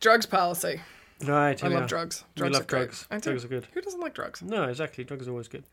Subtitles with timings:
[0.00, 0.80] Drugs policy.
[1.24, 1.62] Right.
[1.62, 2.24] I love drugs.
[2.34, 2.78] We Drugs love are great.
[2.86, 3.06] drugs.
[3.10, 3.30] I do.
[3.30, 3.66] Drugs are good.
[3.74, 4.40] Who doesn't like drugs?
[4.40, 5.04] No, exactly.
[5.04, 5.64] Drugs are always good.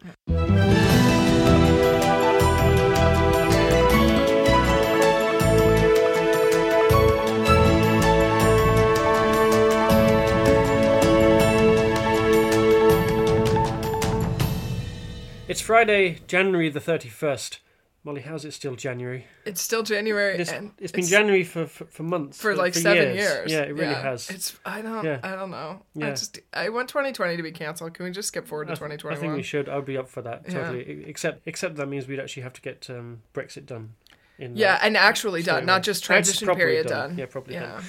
[15.48, 17.59] It's Friday, January the 31st.
[18.08, 19.26] Molly, how's it still January?
[19.44, 20.38] It's still January.
[20.38, 22.38] It's, it's been January for, for, for months.
[22.41, 23.52] for like seven years.
[23.52, 24.30] Yeah, it really has.
[24.30, 25.20] It's I don't Yeah.
[25.23, 25.82] I don't know.
[26.02, 27.94] I just I want 2020 to be canceled.
[27.95, 29.20] Can we just skip forward to I, th- I 2021?
[29.20, 29.67] think we should.
[29.67, 31.04] I'd be up for that totally.
[31.05, 33.95] Except, except that means we'd actually have to get um, Brexit done.
[34.39, 37.09] In yeah, like, and actually done, not just transition period done.
[37.09, 37.17] done.
[37.17, 37.73] Yeah, properly yeah.
[37.73, 37.84] done.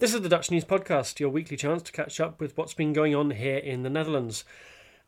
[0.00, 2.92] This is the Dutch News Podcast, your weekly chance to catch up with what's been
[2.92, 4.44] going on here in the Netherlands.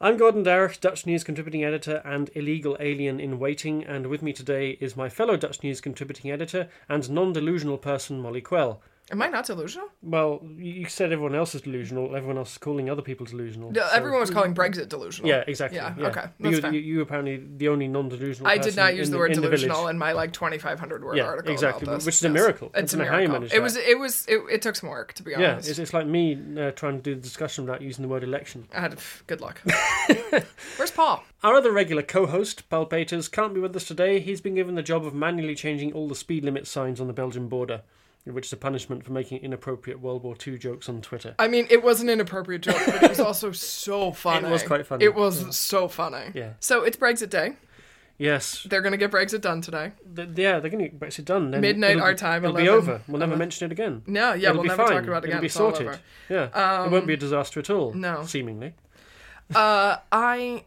[0.05, 4.33] I'm Gordon Darroch, Dutch News contributing editor and illegal alien in waiting, and with me
[4.33, 8.83] today is my fellow Dutch News contributing editor and non delusional person, Molly Quell.
[9.13, 9.89] Am I not delusional?
[10.03, 13.71] Well, you said everyone else is delusional, everyone else is calling other people delusional.
[13.71, 15.29] No, so- everyone was calling Brexit delusional.
[15.29, 15.77] Yeah, exactly.
[15.77, 18.97] Yeah, Yeah, okay, You, you, you were apparently the only non delusional I did not
[18.97, 19.91] use the word in delusional village.
[19.91, 21.53] in my like 2,500 word Yeah, article.
[21.53, 22.71] exactly, which is a miracle.
[22.75, 23.41] It's a don't know how you miracle.
[23.41, 23.77] managed It was.
[23.77, 24.27] It was.
[24.27, 25.69] It, it took some work to be Yeah, honest.
[25.69, 28.67] it's, it's like me uh, trying to do the discussion without using the word election.
[28.75, 29.61] I had good luck.
[30.77, 31.23] Where's Paul?
[31.43, 34.21] Our other regular co host, Paul Peters, can't be with us today.
[34.21, 37.13] He's been given the job of manually changing all the speed limit signs on the
[37.13, 37.83] Belgian border,
[38.25, 41.35] which is a punishment for making inappropriate World War II jokes on Twitter.
[41.39, 44.47] I mean, it was an inappropriate joke, but it was also so funny.
[44.49, 45.05] It was quite funny.
[45.05, 46.31] It was so funny.
[46.35, 46.53] Yeah.
[46.61, 47.55] So it's Brexit Day.
[48.19, 48.65] Yes.
[48.69, 49.93] They're gonna get Brexit done today.
[50.15, 51.51] Th- yeah, they're going to get Brexit done.
[51.51, 53.01] Then Midnight our time, It'll be over.
[53.09, 53.39] We'll never 11.
[53.39, 54.03] mention it again.
[54.07, 54.97] No, yeah, It'll we'll never fine.
[54.99, 55.31] talk about it again.
[55.39, 55.99] It'll be It's sorted.
[56.29, 56.85] Yeah.
[56.85, 57.93] it won't be a disaster at all.
[57.95, 58.23] no.
[58.25, 58.75] Seemingly.
[59.55, 60.65] Uh, I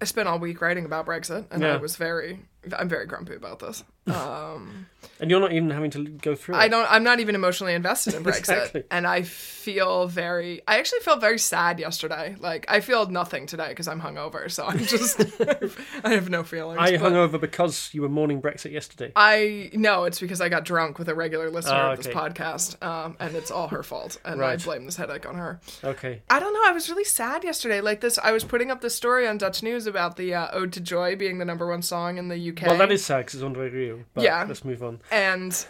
[0.00, 2.40] I spent all week writing about Brexit, and I was very,
[2.76, 3.84] I'm very grumpy about this.
[4.06, 4.86] Um,
[5.20, 6.58] And you're not even having to go through It.
[6.58, 8.84] I don't, I'm not even emotionally invested in Brexit, Exactly.
[8.90, 12.36] and I feel very, I actually felt very sad yesterday.
[12.38, 15.20] Like I feel nothing today because I'm hungover, so I'm just,
[16.04, 16.78] I have no feelings.
[16.80, 19.12] I hung over because you were mourning Brexit yesterday.
[19.16, 22.82] I no, it's because I got drunk with a regular listener Ah, of this podcast,
[22.82, 24.58] um, and it's all her fault, and Right.
[24.60, 25.60] I blame this headache on her.
[25.84, 26.22] Okay.
[26.30, 26.62] I don't know.
[26.64, 27.80] I was really sad yesterday.
[27.82, 30.72] Like this, I was putting up this story on Dutch News about the uh, "Ode
[30.74, 32.62] to Joy" being the number one song in the UK.
[32.66, 34.04] Well, that is sad because it's Andre Rieu.
[34.14, 34.44] But Yeah.
[34.48, 35.00] let's move on.
[35.10, 35.66] And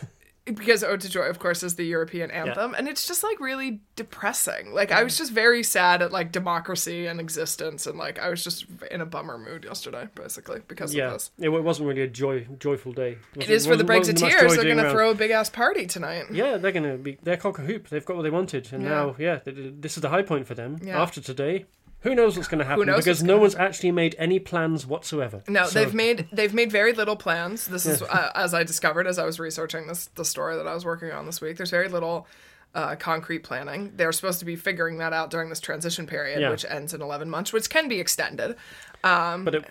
[0.46, 3.80] because "Ode to Joy," of course, is the European anthem, and it's just like really
[3.94, 4.72] depressing.
[4.72, 8.42] Like I was just very sad at like democracy and existence, and like I was
[8.42, 11.30] just in a bummer mood yesterday, basically because of this.
[11.38, 13.18] it wasn't really a joy, joyful day.
[13.36, 14.56] It is for the Brexiteers.
[14.56, 16.24] They're going to throw a big ass party tonight.
[16.32, 17.18] Yeah, they're going to be.
[17.22, 17.88] They're cock a hoop.
[17.88, 18.88] They've got what they wanted, and Yeah.
[18.88, 20.78] now, yeah, th- th- this is the high point for them.
[20.82, 21.00] Yeah.
[21.00, 21.66] After today,
[22.00, 22.86] who knows what's going to happen?
[22.86, 25.42] because no one's actually made any plans whatsoever.
[25.48, 27.66] No, So- they've made they've made very little plans.
[27.66, 30.74] This is uh, as I discovered as I was researching this the story that I
[30.74, 31.56] was working on this week.
[31.56, 32.26] There's very little
[32.74, 33.92] uh, concrete planning.
[33.96, 36.50] They're supposed to be figuring that out during this transition period, Yeah.
[36.50, 38.54] which ends in 11 months, which can be extended.
[39.02, 39.64] Um, but it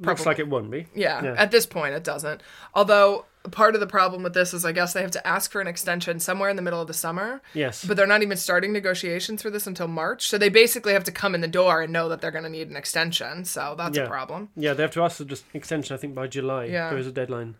[0.00, 0.86] looks like it won't be.
[0.94, 1.34] Yeah, Yeah.
[1.36, 2.42] at this point it doesn't.
[2.74, 5.60] Although part of the problem with this is I guess they have to ask for
[5.60, 7.40] an extension somewhere in the middle of the summer.
[7.54, 7.84] Yes.
[7.84, 10.28] But they're not even starting negotiations for this until March.
[10.28, 12.50] So they basically have to come in the door and know that they're going to
[12.50, 13.44] need an extension.
[13.44, 14.04] So that's Yeah.
[14.04, 14.50] a problem.
[14.56, 15.94] Yeah, they have to ask for just extension.
[15.94, 16.90] I think by July Yeah.
[16.90, 17.54] there is a deadline.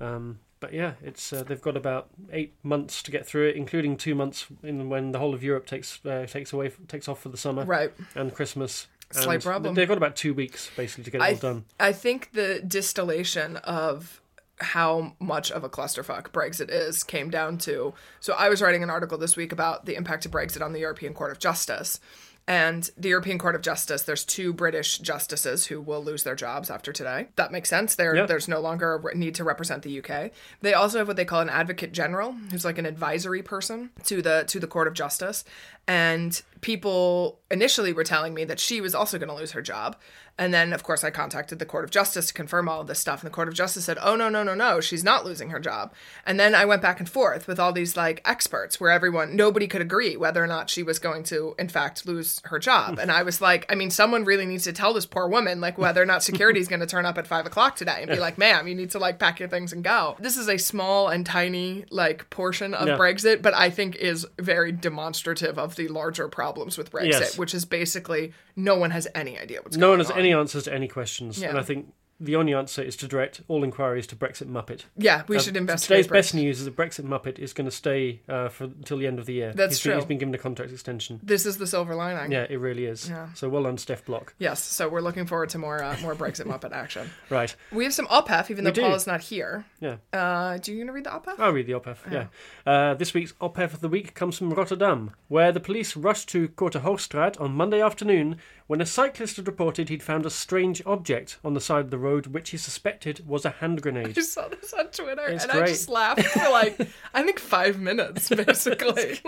[0.00, 3.96] Um, but yeah, it's uh, they've got about eight months to get through it, including
[3.96, 7.28] two months in when the whole of Europe takes uh, takes away takes off for
[7.28, 7.92] the summer Right.
[8.14, 8.88] and Christmas.
[9.10, 9.74] Slight problem.
[9.74, 11.64] They've got about two weeks basically to get it all done.
[11.80, 14.20] I think the distillation of
[14.60, 17.94] how much of a clusterfuck Brexit is came down to.
[18.20, 20.80] So I was writing an article this week about the impact of Brexit on the
[20.80, 22.00] European Court of Justice.
[22.46, 26.70] And the European Court of Justice, there's two British justices who will lose their jobs
[26.70, 27.28] after today.
[27.36, 27.94] That makes sense.
[27.94, 28.24] There, Yeah.
[28.24, 30.30] There's no longer a need to represent the UK.
[30.62, 34.22] They also have what they call an advocate general, who's like an advisory person to
[34.22, 35.44] the to the Court of Justice.
[35.88, 39.96] And people initially were telling me that she was also going to lose her job.
[40.40, 43.00] And then, of course, I contacted the Court of Justice to confirm all of this
[43.00, 43.22] stuff.
[43.22, 45.58] And the Court of Justice said, oh, no, no, no, no, she's not losing her
[45.58, 45.92] job.
[46.24, 49.66] And then I went back and forth with all these like experts where everyone, nobody
[49.66, 53.00] could agree whether or not she was going to, in fact, lose her job.
[53.00, 55.76] and I was like, I mean, someone really needs to tell this poor woman, like,
[55.76, 58.20] whether or not security is going to turn up at five o'clock today and be
[58.20, 60.14] like, ma'am, you need to like pack your things and go.
[60.20, 62.96] This is a small and tiny like portion of Yeah.
[62.96, 67.38] Brexit, but I think is very demonstrative of the larger problems with Brexit, Yes.
[67.38, 69.98] which is basically no one has any idea what's No going on.
[70.00, 71.48] No one has any answers to any questions, Yeah.
[71.48, 71.86] and I think
[72.20, 74.84] the only answer is to direct all inquiries to Brexit Muppet.
[74.96, 76.04] Yeah, we Uh, should investigate.
[76.04, 79.06] Today's best news is that Brexit Muppet is going to stay uh, for until the
[79.06, 79.52] end of the year.
[79.54, 79.96] That's He's been- true.
[80.00, 81.20] he's been given a contract extension.
[81.22, 82.32] This is the silver lining.
[82.32, 83.08] Yeah, it really is.
[83.08, 83.28] Yeah.
[83.34, 84.34] So well done, Stef Blok.
[84.38, 87.10] Yes, so we're looking forward to more uh, more Brexit Muppet action.
[87.30, 87.54] Right.
[87.70, 88.80] We have some OPEF, even We though do.
[88.82, 89.64] Paul is not here.
[89.80, 89.96] Yeah.
[90.12, 91.38] Uh, do you want to read the OPEF?
[91.38, 92.26] I'll read the OPEF, yeah.
[92.66, 96.48] Uh, this week's OPEF of the week comes from Rotterdam, where the police rushed to
[96.48, 98.36] Korte Hoogstraat on Monday afternoon
[98.66, 101.96] when a cyclist had reported he'd found a strange object on the side of the
[101.98, 104.16] road which he suspected was a hand grenade.
[104.18, 106.80] I saw this on Twitter It's and I just laughed for like
[107.14, 109.20] I think five minutes basically.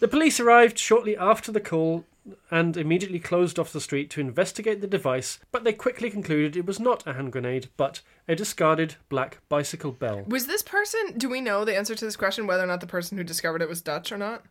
[0.00, 2.04] The police arrived shortly after the call
[2.50, 6.66] and immediately closed off the street to investigate the device, but they quickly concluded it
[6.66, 10.24] was not a hand grenade, but a discarded black bicycle bell.
[10.26, 11.18] was this person?
[11.18, 12.46] Do we know the answer to this question?
[12.46, 14.44] Whether or not the person who discovered it was Dutch or not?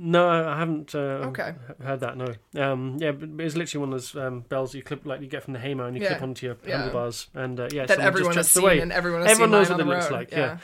[0.00, 1.54] No, I haven't uh, Okay.
[1.82, 2.26] heard that, no.
[2.56, 5.42] Um, yeah, but it's literally one of those um, bells you clip, like you get
[5.42, 6.08] from the Hayman, and you Yeah.
[6.10, 6.76] clip onto your Yeah.
[6.76, 8.78] handlebars, and uh, yeah, That everyone just has seen away.
[8.80, 10.12] and everyone has Everyone seen knows what it the looks road.
[10.12, 10.58] like, yeah.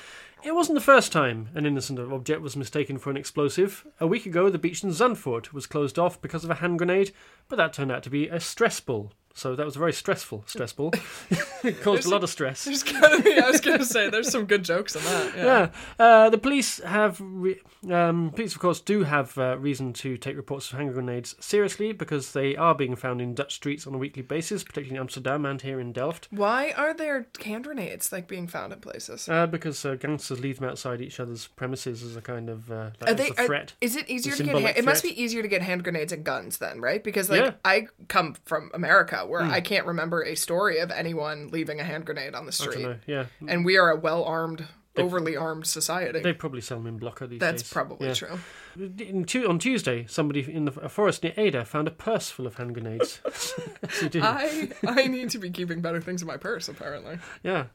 [0.45, 3.87] It wasn't the first time an innocent object was mistaken for an explosive.
[3.99, 7.13] A week ago, the beach in Zandvoort was closed off because of a hand grenade,
[7.49, 9.13] but that turned out to be a stress ball.
[9.37, 10.93] So that was a very stressful stress ball.
[11.65, 12.65] it caused a lot of stress.
[12.65, 15.37] There's gotta be, I was gonna say there's some good jokes in that.
[15.37, 15.45] Yeah.
[15.45, 17.21] Yeah, uh, the police have.
[17.21, 17.61] Re-
[17.91, 21.93] um, police, of course, do have uh, reason to take reports of hand grenades seriously
[21.93, 25.45] because they are being found in Dutch streets on a weekly basis, particularly in Amsterdam
[25.45, 26.29] and here in Delft.
[26.31, 29.29] Why are there hand grenades like being found in places?
[29.29, 32.91] Uh, because uh, gangsters leave them outside each other's premises as a kind of uh,
[33.01, 33.29] like, Are they?
[33.31, 33.73] a are- threat.
[33.81, 34.55] is it easier to get?
[34.55, 37.03] Hand, it must be easier to get hand grenades and guns then, right?
[37.03, 37.53] Because like Yeah.
[37.65, 39.51] I come from America, where hmm.
[39.51, 42.87] I can't remember a story of anyone leaving a hand grenade on the street.
[43.07, 44.67] Yeah, and we are a well armed,
[44.97, 46.21] overly armed society.
[46.21, 47.71] they probably sell them in Blokker these That's days.
[47.71, 48.15] That's probably Yeah.
[48.15, 49.25] true.
[49.25, 52.57] Tu- on Tuesday, somebody in the, a forest near Ede found a purse full of
[52.57, 53.21] hand grenades.
[54.15, 56.69] I I need to be keeping better things in my purse.
[56.69, 57.67] Apparently, Yeah.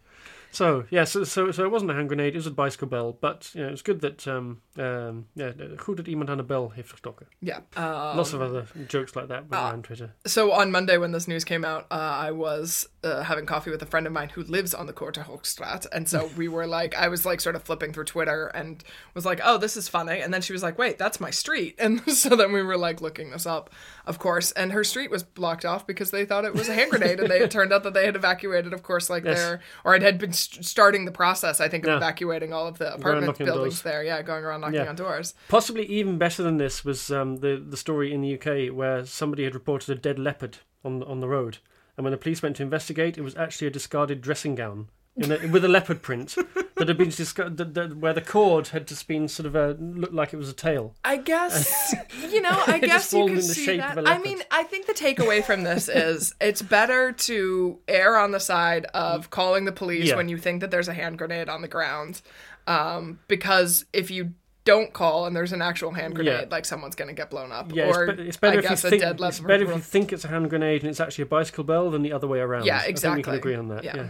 [0.51, 3.17] So yeah, so, so so it wasn't a hand grenade; it was a bicycle bell.
[3.21, 5.51] But you know, it's good that um um yeah,
[5.85, 7.27] who did iemand aan de bel heeft gestoken.
[7.41, 7.59] yeah.
[7.75, 10.13] Um, Lots of other jokes like that went around Twitter.
[10.25, 13.81] So on Monday, when this news came out, uh, I was uh, having coffee with
[13.81, 16.93] a friend of mine who lives on the Korte Hoogstraat, and so we were like,
[16.95, 20.19] I was like sort of flipping through Twitter and was like, "Oh, this is funny,"
[20.19, 22.99] and then she was like, "Wait, that's my street," and so then we were like
[23.01, 23.69] looking this up,
[24.05, 26.91] of course, and her street was blocked off because they thought it was a hand
[26.91, 29.37] grenade, and they it turned out that they had evacuated, of course, like Yes.
[29.37, 31.97] their or it had been st- starting the process, I think, of Yeah.
[31.97, 33.81] evacuating all of the apartment buildings doors.
[33.83, 34.89] there, yeah, going around knocking Yeah.
[34.89, 35.33] on doors.
[35.47, 39.45] Possibly even better than this was um, the the story in the UK where somebody
[39.45, 41.59] had reported a dead leopard on on the road,
[41.99, 44.87] and when the police went to investigate, it was actually a discarded dressing gown.
[45.17, 46.33] In a, with a leopard print
[46.75, 49.73] that had been discarded, that, that, where the cord had just been sort of a,
[49.73, 50.95] looked like it was a tail.
[51.03, 51.93] I guess
[52.31, 52.63] you know.
[52.67, 53.97] I guess you fallen could in the see shape that.
[53.97, 54.21] of a I leopard.
[54.21, 58.39] I mean, I think the takeaway from this is it's better to err on the
[58.39, 60.15] side of calling the police Yeah.
[60.15, 62.21] when you think that there's a hand grenade on the ground,
[62.65, 64.35] um, because if you
[64.69, 66.45] don't call and there's an actual hand grenade, Yeah.
[66.56, 67.71] like someone's gonna get blown up.
[67.74, 70.13] Yeah, or it's, be- it's better I if you think it's better if you think
[70.13, 72.66] it's a hand grenade and it's actually a bicycle bell than the other way around.
[72.66, 73.24] Yeah, I think we exactly.
[73.24, 73.83] can agree on that.
[73.83, 73.95] Yeah.
[73.95, 74.07] Yeah.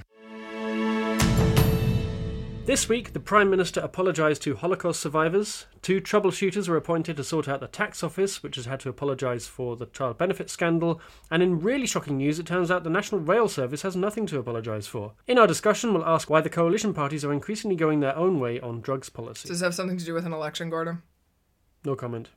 [2.65, 5.65] This week, the Prime Minister apologised to Holocaust survivors.
[5.81, 9.47] Two troubleshooters were appointed to sort out the tax office, which has had to apologise
[9.47, 11.01] for the child benefit scandal.
[11.31, 14.37] And in really shocking news, it turns out the National Rail Service has nothing to
[14.37, 15.13] apologise for.
[15.25, 18.59] In our discussion, we'll ask why the coalition parties are increasingly going their own way
[18.59, 19.47] on drugs policy.
[19.47, 21.01] Does this have something to do with an election, Gordon?
[21.83, 22.29] No comment.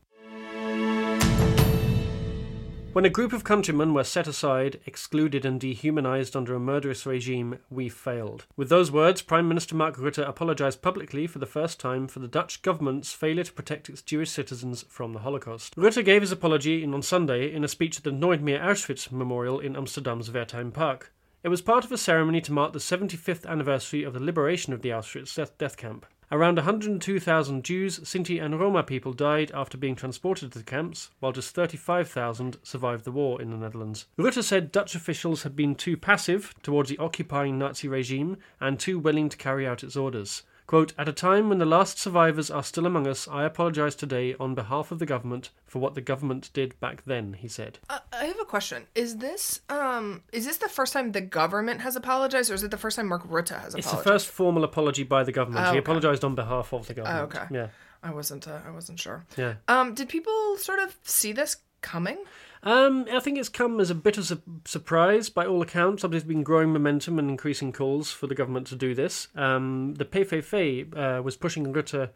[2.93, 7.59] When a group of countrymen were set aside, excluded, and dehumanised under a murderous regime,
[7.71, 8.45] we failed.
[8.55, 12.29] With those words, Prime Minister Mark Rutte apologised publicly for the first time for the
[12.29, 15.75] Dutch government's failure to protect its Jewish citizens from the Holocaust.
[15.75, 19.59] Rutte gave his apology on Sunday in a speech at the Nooit Meer Auschwitz Memorial
[19.59, 21.15] in Amsterdam's Wertheim Park.
[21.43, 24.83] It was part of a ceremony to mark the 75th anniversary of the liberation of
[24.83, 26.05] the Auschwitz death camp.
[26.33, 31.31] Around 102,000 Jews, Sinti, and Roma people died after being transported to the camps, while
[31.31, 34.07] just 35,000 survived the war in the Netherlands.
[34.19, 38.99] Rutte said Dutch officials had been too passive towards the occupying Nazi regime and too
[38.99, 40.43] willing to carry out its orders.
[40.73, 44.35] Quote, At a time when the last survivors are still among us, I apologise today
[44.41, 47.79] on behalf of the government for what the government did back then, he said.
[47.91, 48.85] Uh, I have a question.
[48.95, 52.71] Is this um is this the first time the government has apologized, or is it
[52.71, 53.77] the first time Mark Rutte has apologized?
[53.81, 55.67] It's the first formal apology by the government.
[55.67, 57.35] Oh, He apologised on behalf of the government.
[57.37, 57.45] okay.
[57.51, 57.67] Yeah.
[58.03, 58.49] I wasn't.
[58.49, 59.27] Uh, I wasn't sure.
[59.37, 59.57] Yeah.
[59.69, 62.17] Um, did people sort of see this coming?
[62.65, 66.05] Um, I think it's come as a bit of a surprise by all accounts.
[66.05, 69.29] Obviously, there's been growing momentum and increasing calls for the government to do this.
[69.35, 72.11] Um, the PVV uh, was pushing Rutte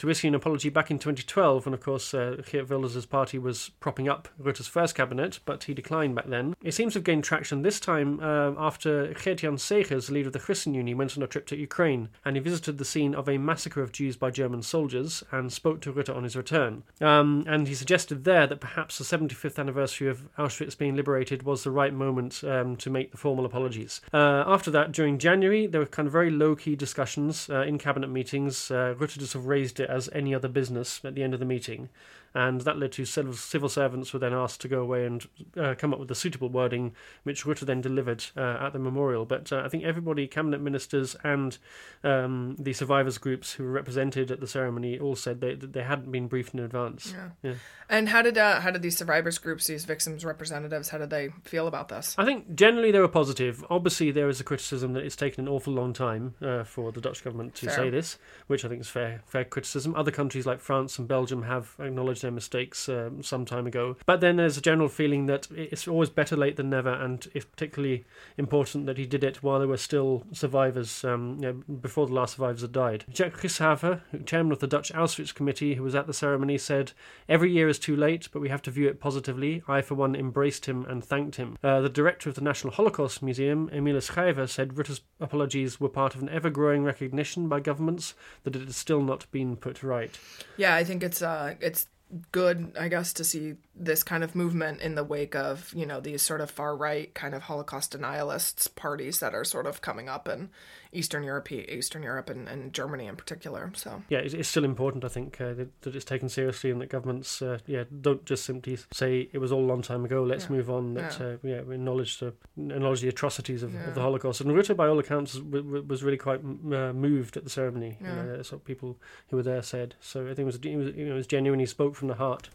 [0.00, 4.08] to issue an apology back in 2012 when, of course, uh, Wilders' party was propping
[4.08, 6.56] up Rutte's first cabinet, but he declined back then.
[6.62, 10.38] It seems to have gained traction this time uh, after Gert-Jan Segers, leader of the
[10.38, 13.36] Christian Union, went on a trip to Ukraine and he visited the scene of a
[13.36, 16.82] massacre of Jews by German soldiers and spoke to Rutte on his return.
[17.02, 21.62] Um, and he suggested there that perhaps the 75th anniversary of Auschwitz being liberated was
[21.62, 24.00] the right moment um, to make the formal apologies.
[24.14, 27.76] Uh, after that, during January, there were kind of very low key discussions uh, in
[27.76, 28.70] cabinet meetings.
[28.70, 31.40] Uh, Rutte just sort of raised it as any other business at the end of
[31.40, 31.88] the meeting
[32.34, 35.74] and that led to civil, civil servants were then asked to go away and uh,
[35.76, 39.24] come up with the suitable wording, which Rutte then delivered uh, at the memorial.
[39.24, 41.58] But uh, I think everybody, cabinet ministers and
[42.04, 46.10] um, the survivors groups who were represented at the ceremony, all said they they hadn't
[46.10, 47.12] been briefed in advance.
[47.14, 47.30] Yeah.
[47.42, 47.54] Yeah.
[47.88, 51.30] And how did uh, how did these survivors groups, these victims' representatives, how did they
[51.42, 52.14] feel about this?
[52.16, 53.64] I think generally they were positive.
[53.68, 57.00] Obviously, there is a criticism that it's taken an awful long time uh, for the
[57.00, 57.74] Dutch government to Fair.
[57.74, 59.94] say this, which I think is fair fair criticism.
[59.96, 63.96] Other countries like France and Belgium have acknowledged their mistakes um, some time ago.
[64.06, 67.44] But then there's a general feeling that it's always better late than never, and it's
[67.44, 68.04] particularly
[68.36, 72.14] important that he did it while there were still survivors, um, you know, before the
[72.14, 73.04] last survivors had died.
[73.12, 76.92] Jacques Grishaver, chairman of the Dutch Auschwitz Committee, who was at the ceremony, said,
[77.28, 79.62] Every year is too late, but we have to view it positively.
[79.68, 81.56] I, for one, embraced him and thanked him.
[81.62, 86.14] Uh, the director of the National Holocaust Museum, Emile Schrijver, said Rutte's apologies were part
[86.14, 90.18] of an ever growing recognition by governments that it has still not been put right.
[90.56, 91.86] Yeah, I think it's uh it's
[92.32, 96.00] good, I guess, to see this kind of movement in the wake of, you know,
[96.00, 100.08] these sort of far right kind of Holocaust denialists parties that are sort of coming
[100.08, 100.50] up in
[100.92, 103.70] Eastern Europe Eastern Europe and, and Germany in particular.
[103.74, 106.80] So Yeah, it's, it's still important, I think, uh, that, that it's taken seriously and
[106.80, 110.22] that governments, uh, yeah, don't just simply say it was all a long time ago.
[110.24, 110.50] Let's Yeah.
[110.56, 110.94] move on.
[110.94, 111.26] That Yeah.
[111.26, 114.40] uh, yeah, we acknowledge the acknowledge the atrocities of, of the Holocaust.
[114.40, 117.96] And Rutte, by all accounts, was, was really quite m- uh, moved at the ceremony.
[118.00, 118.14] You Yeah.
[118.22, 119.94] know, that's what people who were there said.
[120.00, 121.60] So I think it was, it was, you know, it was genuine.
[121.60, 122.48] He spoke from the heart.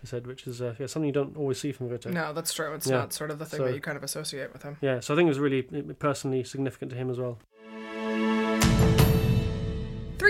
[0.00, 2.06] He said, which is uh, yeah, something you don't always see from Rutte.
[2.10, 2.72] no, that's true.
[2.72, 2.98] It's Yeah.
[2.98, 4.78] not sort of the thing So- that you kind of associate with him.
[4.80, 7.38] Yeah, so I think it was really uh, personally significant to him as well.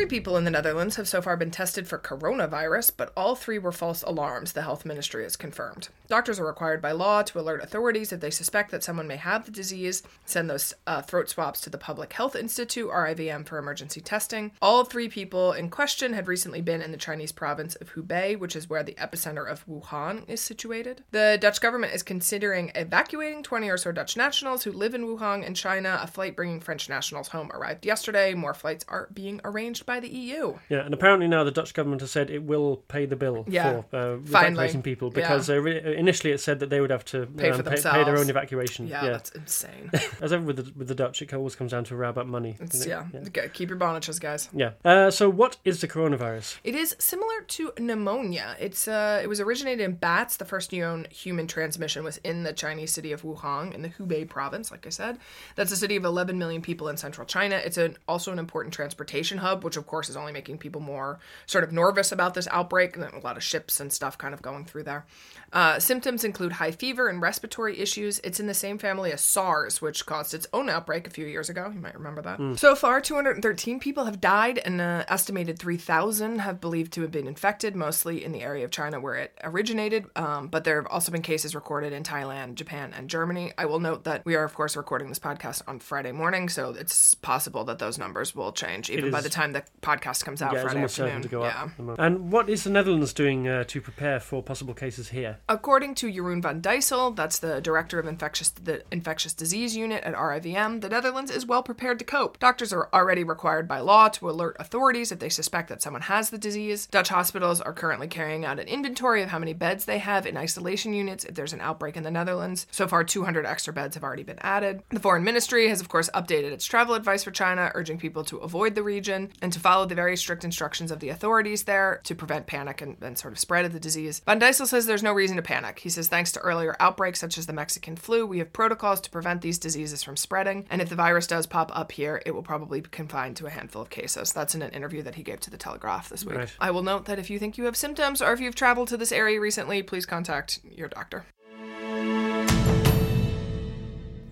[0.00, 3.58] Three people in the Netherlands have so far been tested for coronavirus, but all three
[3.58, 5.90] were false alarms, the health ministry has confirmed.
[6.08, 9.44] Doctors are required by law to alert authorities if they suspect that someone may have
[9.44, 14.00] the disease, send those uh, throat swabs to the Public Health Institute, RIVM, for emergency
[14.00, 14.52] testing.
[14.62, 18.56] All three people in question had recently been in the Chinese province of Hubei, which
[18.56, 21.04] is where the epicenter of Wuhan is situated.
[21.10, 25.44] The Dutch government is considering evacuating 20 or so Dutch nationals who live in Wuhan
[25.44, 26.00] in China.
[26.02, 28.32] A flight bringing French nationals home arrived yesterday.
[28.32, 30.54] More flights are being arranged by the EU.
[30.68, 33.82] Yeah, and apparently now the Dutch government has said it will pay the bill Yeah,
[33.90, 37.26] for uh, evacuating people because uh, re- initially it said that they would have to
[37.26, 38.86] Pay for pay, pay their own evacuation.
[38.86, 39.90] Yeah, Yeah, that's insane.
[40.20, 42.28] as ever with the, with the Dutch, it always comes down to a row about
[42.28, 42.54] money.
[42.64, 44.48] Doesn't yeah, keep your bonnages, guys.
[44.52, 44.70] Yeah.
[44.84, 46.58] Uh, so, what is the coronavirus?
[46.62, 48.54] It is similar to pneumonia.
[48.60, 50.36] It's uh, it was originated in bats.
[50.36, 54.28] The first known human transmission was in the Chinese city of Wuhan in the Hubei
[54.28, 54.70] province.
[54.70, 55.18] Like I said,
[55.56, 57.56] that's a city of 11 million people in central China.
[57.56, 61.18] It's an, also an important transportation hub, which of course is only making people more
[61.46, 62.96] sort of nervous about this outbreak.
[62.96, 65.06] And a lot of ships and stuff kind of going through there.
[65.52, 68.20] Uh, symptoms include high fever and respiratory issues.
[68.22, 71.48] It's in the same family as SARS, which caused its own outbreak a few years
[71.48, 71.70] ago.
[71.74, 72.58] You might remember that.
[72.58, 77.26] So far, 213 people have died, and an estimated 3,000 have believed to have been
[77.26, 80.06] infected, mostly in the area of China where it originated.
[80.14, 83.52] Um, but there have also been cases recorded in Thailand, Japan, and Germany.
[83.58, 86.70] I will note that we are, of course, recording this podcast on Friday morning, so
[86.78, 90.52] it's possible that those numbers will change even by the time the podcast comes out
[90.52, 91.10] yeah, it's Friday almost afternoon.
[91.10, 91.48] certain to go yeah.
[91.48, 91.68] up.
[91.68, 92.00] at the moment.
[92.00, 95.38] And what is the Netherlands doing uh, to prepare for possible cases here?
[95.48, 100.14] According to Jeroen van Dissel, that's the director of infectious the infectious disease unit at
[100.14, 102.38] RIVM, the Netherlands is well prepared to cope.
[102.38, 106.30] Doctors are already required by law to alert authorities if they suspect that someone has
[106.30, 106.86] the disease.
[106.86, 110.36] Dutch hospitals are currently carrying out an inventory of how many beds they have in
[110.36, 112.66] isolation units if there's an outbreak in the Netherlands.
[112.70, 114.82] So far, 200 extra beds have already been added.
[114.90, 118.38] The Foreign Ministry has, of course, updated its travel advice for China, urging people to
[118.38, 122.14] avoid the region and to follow the very strict instructions of the authorities there to
[122.14, 124.22] prevent panic and, and sort of spread of the disease.
[124.26, 125.78] Van Dissel says there's no reason to panic.
[125.78, 129.10] He says, thanks to earlier outbreaks such as the Mexican flu, we have protocols to
[129.10, 130.66] prevent these diseases from spreading.
[130.70, 133.50] And if the virus does pop up here, it will probably be confined to a
[133.50, 134.32] handful of cases.
[134.32, 136.36] That's in an interview that he gave to the Telegraph this week.
[136.36, 136.56] Right.
[136.58, 138.96] I will note that if you think you have symptoms or if you've traveled to
[138.96, 141.24] this area recently, please contact your doctor.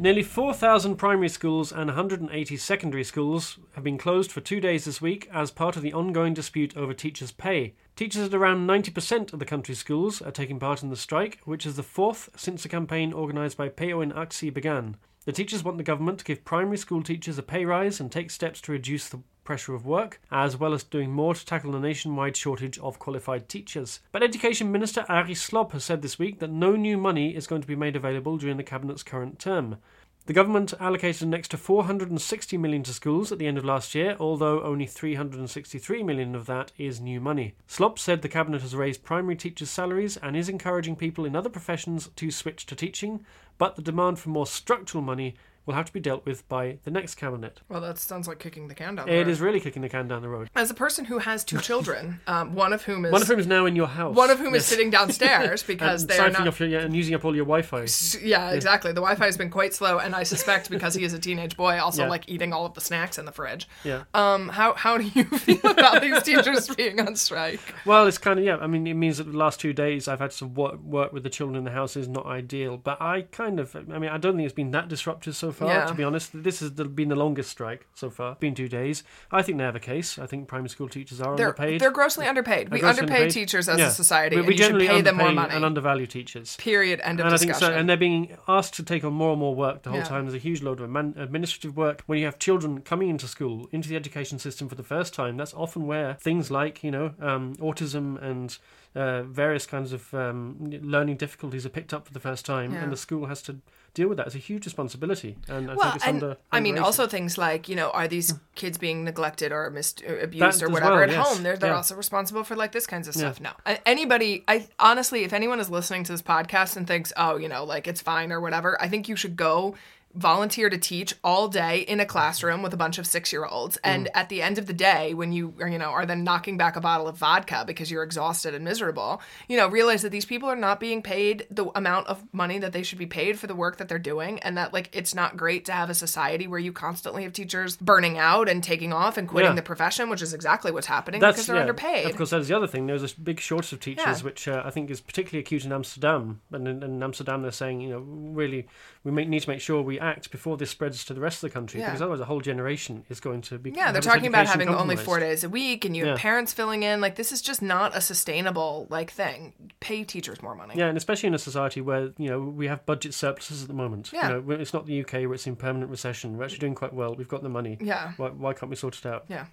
[0.01, 5.03] Nearly 4,000 primary schools and 180 secondary schools have been closed for two days this
[5.03, 7.75] week as part of the ongoing dispute over teachers' pay.
[7.97, 11.67] Teachers at around 90% of the country's schools are taking part in the strike, which
[11.67, 14.97] is the fourth since the campaign organised by PO in Actie began.
[15.25, 18.31] The teachers want the government to give primary school teachers a pay rise and take
[18.31, 21.81] steps to reduce the pressure of work, as well as doing more to tackle the
[21.81, 24.01] nationwide shortage of qualified teachers.
[24.13, 27.63] But Education Minister Arie Slob has said this week that no new money is going
[27.63, 29.79] to be made available during the Cabinet's current term.
[30.27, 34.19] The government allocated an extra 460 million to schools at the end of last year,
[34.21, 37.55] although only 363 million of that is new money.
[37.67, 41.49] Slob said the cabinet has raised primary teachers' salaries and is encouraging people in other
[41.49, 43.25] professions to switch to teaching,
[43.57, 45.37] but the demand for more structural money
[45.69, 47.61] will have to be dealt with by the next cabinet.
[47.69, 49.29] Well, that sounds like kicking the can down the It road.
[49.29, 50.49] is really kicking the can down the road.
[50.57, 53.39] As a person who has two children, um, one of whom is One of whom
[53.39, 54.17] is now in your house.
[54.17, 56.49] one of whom is sitting downstairs because and they are not.
[56.49, 57.87] off your, yeah, and using up all your Wi-Fi.
[58.23, 58.93] Yeah, exactly.
[58.93, 61.79] The Wi-Fi has been quite slow, and I suspect because he is a teenage boy,
[61.79, 62.09] also Yeah.
[62.09, 63.69] like eating all of the snacks in the fridge.
[63.85, 64.05] Yeah.
[64.15, 67.61] Um, how how do you feel about these teachers being on strike?
[67.85, 68.57] Well, it's kind of yeah.
[68.57, 71.25] I mean, it means that the last two days I've had to work, work with
[71.25, 72.79] the children in the house is not ideal.
[72.79, 75.69] But I kind of, I mean, I don't think it's been that disruptive so far.
[75.69, 75.87] Yeah.
[75.87, 78.37] To be honest, this has been the longest strike so far.
[78.37, 79.03] Been two days.
[79.31, 80.19] I think they have a case.
[80.19, 81.81] I think primary school teachers are They're underpaid.
[81.81, 82.71] they're grossly underpaid.
[82.71, 83.33] We grossly underpay underpaid.
[83.33, 83.89] teachers as Yeah.
[83.89, 85.55] a society, we, we generally pay them more money.
[85.55, 86.57] and undervalue teachers.
[86.57, 87.01] Period.
[87.03, 87.75] End of And I think discussion.
[87.75, 90.05] so, and they're being asked to take on more and more work the whole Yeah.
[90.05, 90.25] time.
[90.25, 92.03] There's a huge load of administrative work.
[92.07, 95.37] When you have children coming into school, into the education system for the first time,
[95.37, 98.57] that's often where things like you know um, autism and
[98.95, 102.83] uh, various kinds of um, learning difficulties are picked up for the first time, Yeah.
[102.83, 103.57] and the school has to
[103.95, 104.27] deal with that.
[104.27, 106.37] It's a huge responsibility, and I well, think it's and under.
[106.53, 108.39] I mean, also things like you know, are these hmm.
[108.55, 111.27] kids being neglected or mis- uh, abused That or whatever well, at yes.
[111.27, 111.43] home?
[111.43, 111.77] They're they're Yeah.
[111.77, 113.33] also responsible for like this kinds of Yeah.
[113.33, 113.41] stuff.
[113.41, 117.49] No, anybody, I honestly, if anyone is listening to this podcast and thinks, oh, you
[117.49, 119.75] know, like it's fine or whatever, I think you should go
[120.19, 123.77] volunteer to teach all day in a classroom with a bunch of six year olds
[123.79, 123.81] Mm.
[123.85, 126.57] and at the end of the day when you are you know are then knocking
[126.57, 130.25] back a bottle of vodka because you're exhausted and miserable you know realize that these
[130.25, 133.47] people are not being paid the amount of money that they should be paid for
[133.47, 136.47] the work that they're doing and that like it's not great to have a society
[136.49, 139.55] where you constantly have teachers burning out and taking off and quitting Yeah.
[139.57, 141.63] the profession which is exactly what's happening That's because they're yeah.
[141.63, 142.87] underpaid Of course, that's the other thing.
[142.87, 144.25] There's a big shortage of teachers, Yeah.
[144.25, 146.41] which uh, I think is particularly acute in Amsterdam.
[146.53, 148.67] And in, in Amsterdam, they're saying, you know, really,
[149.09, 151.49] we may, need to make sure we act before this spreads to the rest of
[151.49, 151.87] the country, Yeah.
[151.87, 153.71] because otherwise, a whole generation is going to be.
[153.71, 156.23] Yeah, they're talking about having only four days a week and you have Yeah.
[156.23, 157.01] parents filling in.
[157.01, 159.55] Like, this is just not a sustainable, like, thing.
[159.81, 160.75] Pay teachers more money.
[160.77, 163.75] Yeah, and especially in a society where you know we have budget surpluses at the
[163.75, 164.11] moment.
[164.13, 164.29] Yeah.
[164.37, 166.37] You know, it's not the UK where it's in permanent recession.
[166.37, 167.15] We're actually doing quite well.
[167.15, 167.79] We've got the money.
[167.81, 168.13] Yeah.
[168.19, 169.25] Why, why can't we sort it out?
[169.29, 169.47] Yeah.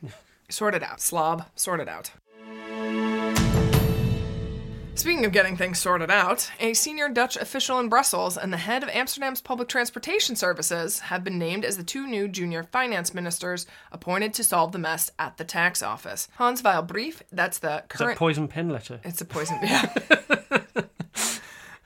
[0.50, 1.00] Sort it out.
[1.02, 2.12] Slob, sort it out.
[4.96, 8.82] Speaking of getting things sorted out, a senior Dutch official in Brussels and the head
[8.82, 13.68] of Amsterdam's public transportation services have been named as the two new junior finance ministers
[13.92, 16.28] appointed to solve the mess at the tax office.
[16.38, 18.18] Hans Vijlbrief, that's the Is that current.
[18.18, 19.00] poison pen letter?
[19.04, 19.60] it's a poison.
[19.62, 19.94] Yeah.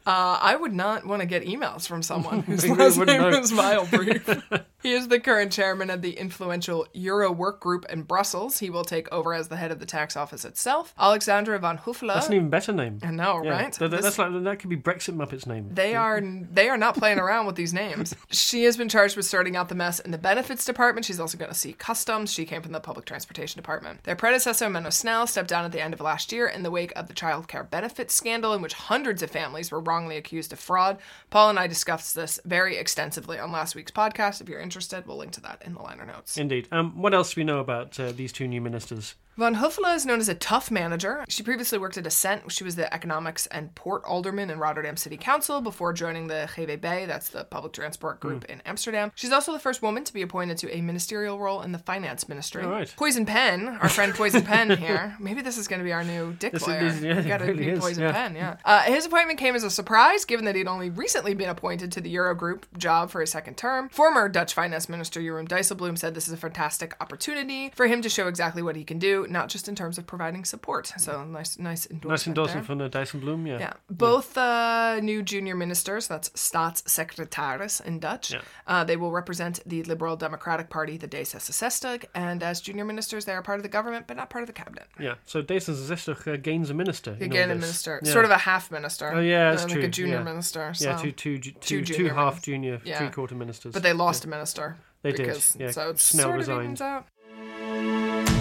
[0.09, 3.29] Uh, I would not want to get emails from someone whose last name know.
[3.29, 4.63] is Vijlbrief.
[4.81, 8.57] he is the current chairman of the influential Euro Work Group in Brussels.
[8.57, 10.95] He will take over as the head of the tax office itself.
[10.97, 12.13] Alexandra van Huffelen.
[12.15, 12.99] That's an even better name.
[13.03, 13.51] I know, Yeah.
[13.51, 13.73] right?
[13.73, 15.69] That, that- that's like that could be Brexit Muppets name.
[15.71, 18.15] They are they are not playing around with these names.
[18.31, 21.05] She has been charged with sorting out the mess in the benefits department.
[21.05, 22.31] She's also going to see customs.
[22.33, 24.03] She came from the public transportation department.
[24.03, 26.91] Their predecessor, Menno Snel, stepped down at the end of last year in the wake
[26.95, 30.59] of the child care benefits scandal, in which hundreds of families were wrongly accused of
[30.59, 30.97] fraud.
[31.29, 34.39] Paul and I discussed this very extensively on last week's podcast.
[34.39, 36.38] If you're interested, we'll link to that in the liner notes.
[36.38, 36.69] Indeed.
[36.71, 39.15] Um, what else do we know about uh, these two new ministers?
[39.39, 41.23] Van Huffelen is known as a tough manager.
[41.30, 42.52] She previously worked at Ascent.
[42.52, 47.08] She was the economics and port alderman in Rotterdam City Council before joining the GVB,
[47.08, 48.52] that's the public transport group Hmm.
[48.52, 49.13] in Amsterdam.
[49.15, 52.28] She's also the first woman to be appointed to a ministerial role in the finance
[52.28, 52.63] ministry.
[52.65, 52.93] All right.
[52.97, 55.15] Poison Pen, our friend Poison Pen here.
[55.21, 56.91] Maybe this is going to be our new dick This is- lawyer.
[56.91, 58.12] this- yeah, We gotta really be is, Poison yeah.
[58.12, 58.58] Pen, yeah.
[58.65, 62.02] Uh, his appointment came as a surprise, given that he'd only recently been appointed to
[62.02, 63.88] the Eurogroup job for a second term.
[63.88, 68.10] Former Dutch finance minister Jeroen Dijsselbloem said this is a fantastic opportunity for him to
[68.10, 70.91] show exactly what he can do, not just in terms of providing support.
[70.97, 72.09] So nice, nice endorsement.
[72.11, 73.59] Nice endorsement from the Dijsselbloem, yeah.
[73.59, 78.41] Yeah, both uh, new junior ministers, that's staatssecretaris in Dutch, Yeah.
[78.67, 83.33] uh, they will represent the Liberal Democratic Party, the D66, and as junior ministers, they
[83.33, 84.87] are part of the government, but not part of the cabinet.
[84.99, 85.15] Yeah.
[85.25, 87.11] So D66 uh, gains a minister.
[87.11, 88.11] in all Again, a minister, Yeah.
[88.11, 89.11] sort of a half minister.
[89.13, 90.23] Oh, yeah, that's uh, like true, a junior yeah.
[90.23, 90.73] minister.
[90.79, 92.97] Yeah, so- two, two, two, two, two junior half junior, Yeah.
[92.99, 93.73] three quarter ministers.
[93.73, 94.77] But they lost a minister.
[95.01, 95.71] They did, yeah.
[95.71, 96.63] So it Snel sort of resigned.
[96.63, 98.38] evens out.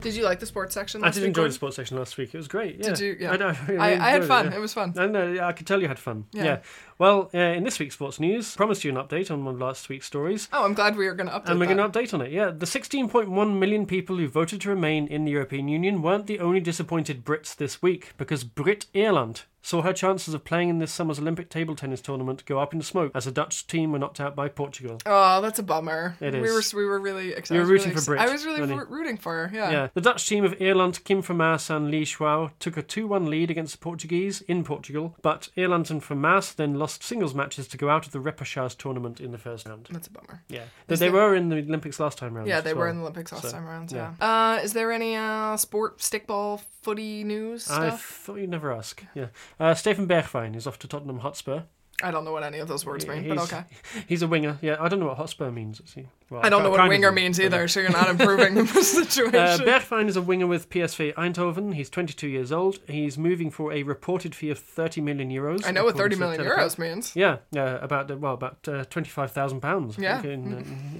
[0.00, 1.02] Did you like the sports section?
[1.04, 2.34] I did enjoy the sports section last week.
[2.34, 2.76] It was great.
[2.78, 2.90] Yeah.
[2.90, 3.16] Did you?
[3.18, 3.32] Yeah.
[3.32, 4.46] I, know, really I, I had fun.
[4.48, 4.92] It, It was fun.
[4.94, 5.06] yeah.
[5.06, 6.26] No, no, yeah, I could tell you had fun.
[6.32, 6.44] Yeah.
[6.44, 6.58] Yeah.
[6.98, 9.60] Well, uh, in this week's sports news, I promised you an update on one of
[9.60, 10.48] last week's stories.
[10.52, 11.50] Oh, I'm glad we are going to update.
[11.50, 12.32] And we're going to update on it.
[12.32, 16.40] Yeah, the 16.1 million people who voted to remain in the European Union weren't the
[16.40, 20.90] only disappointed Brits this week, because Britt Eerland saw her chances of playing in this
[20.90, 24.18] summer's Olympic table tennis tournament go up in smoke as the Dutch team were knocked
[24.18, 24.98] out by Portugal.
[25.04, 26.16] Oh, that's a bummer.
[26.20, 27.54] It We were we were really excited.
[27.54, 29.50] You were rooting really for Britt, I was really weren't rooting for her.
[29.54, 29.70] Yeah.
[29.70, 33.50] Yeah, the Dutch team of Eerland, Kim Vermaas and Li Jiao took a 2-1 lead
[33.50, 37.88] against the Portuguese in Portugal, but Eerland and Vermaas then lost singles matches to go
[37.90, 39.88] out of the repechage tournament in the first round.
[39.90, 40.42] That's a bummer.
[40.48, 42.48] Yeah, they, they there- were in the Olympics last time round.
[42.48, 43.92] Yeah, they were in the Olympics last So, time around.
[43.92, 44.14] yeah.
[44.20, 44.54] Yeah.
[44.56, 48.04] Uh, is there any uh, sport, stickball, footy news I stuff?
[48.04, 49.02] thought you'd never ask.
[49.14, 49.26] Yeah,
[49.60, 51.62] uh, Steven Bergwijn is off to Tottenham Hotspur.
[52.02, 53.64] I don't know what any of those words mean, he's, but okay.
[54.06, 54.58] He's a winger.
[54.62, 55.80] Yeah, I don't know what Hotspur means.
[55.80, 56.06] Is he?
[56.30, 59.34] Well, I don't know what winger means either, so you're not improving the situation.
[59.34, 61.74] Uh, Bergwijn is a winger with PSV Eindhoven.
[61.74, 62.80] He's 22 years old.
[62.86, 65.66] He's moving for a reported fee of 30 million euros.
[65.66, 67.16] I know what 30 according to million euros means.
[67.16, 69.96] Yeah, yeah, about uh, well, about uh, twenty-five thousand pounds.
[69.98, 70.22] Yeah.
[70.22, 70.52] in,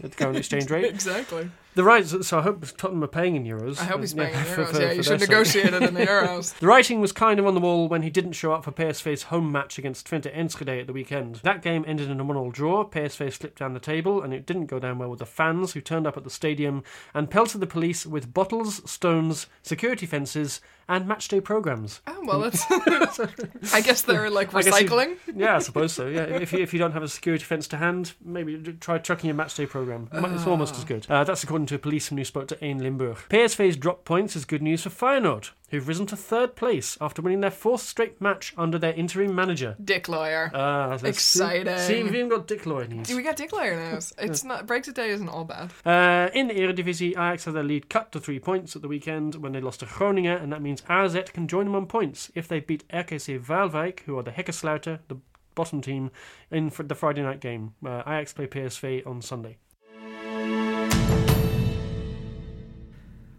[0.02, 0.86] uh, at the current exchange rate.
[0.86, 1.50] Exactly.
[1.74, 2.26] The rights.
[2.26, 3.78] So I hope Tottenham are paying in euros.
[3.80, 4.68] I hope he's Uh, paying in euros.
[4.74, 6.58] for- yeah, you should negotiate it in the euros.
[6.58, 9.24] The writing was kind of on the wall when he didn't show up for PSV's
[9.24, 11.36] home match against Twente Enschede at the weekend.
[11.44, 12.84] That game ended in a one-all draw.
[12.88, 15.80] PSV slipped down the table, and it didn't go down well with the fans who
[15.80, 16.82] turned up at the stadium
[17.14, 22.00] and pelted the police with bottles, stones, security fences, and matchday programs.
[22.06, 22.64] Oh, well, it's.
[23.74, 25.16] I guess they're like I you- recycling.
[25.34, 26.06] Yeah, I suppose so.
[26.06, 29.30] Yeah, if you, if you don't have a security fence to hand, maybe try trucking
[29.30, 30.08] a matchday program.
[30.12, 31.06] It's almost as good.
[31.10, 33.16] Uh, that's according to a policeman who spoke to Ain Limburg.
[33.28, 37.40] PSV's drop points is good news for Feyenoord, who've risen to third place after winning
[37.40, 39.76] their fourth straight match under their interim manager.
[39.82, 40.50] Dick lawyer.
[40.54, 41.76] Ah, that's- Exciting.
[41.78, 43.12] See, we've even got Dick Lloyd news.
[43.14, 44.12] we got Dick lawyer news.
[44.18, 45.72] It's not Brexit Day isn't all bad.
[45.84, 49.36] Uh, in the Eredivisie, Ajax had their lead cut to three points at the weekend
[49.36, 52.48] when they lost to Groningen, and that means AZ can join them on points if
[52.48, 55.18] they beat RKC Waalwijk, who are the Hekkensluiter, the
[55.54, 56.10] bottom team,
[56.50, 57.74] in the Friday night game.
[57.84, 59.58] Uh, Ajax play PSV on Sunday.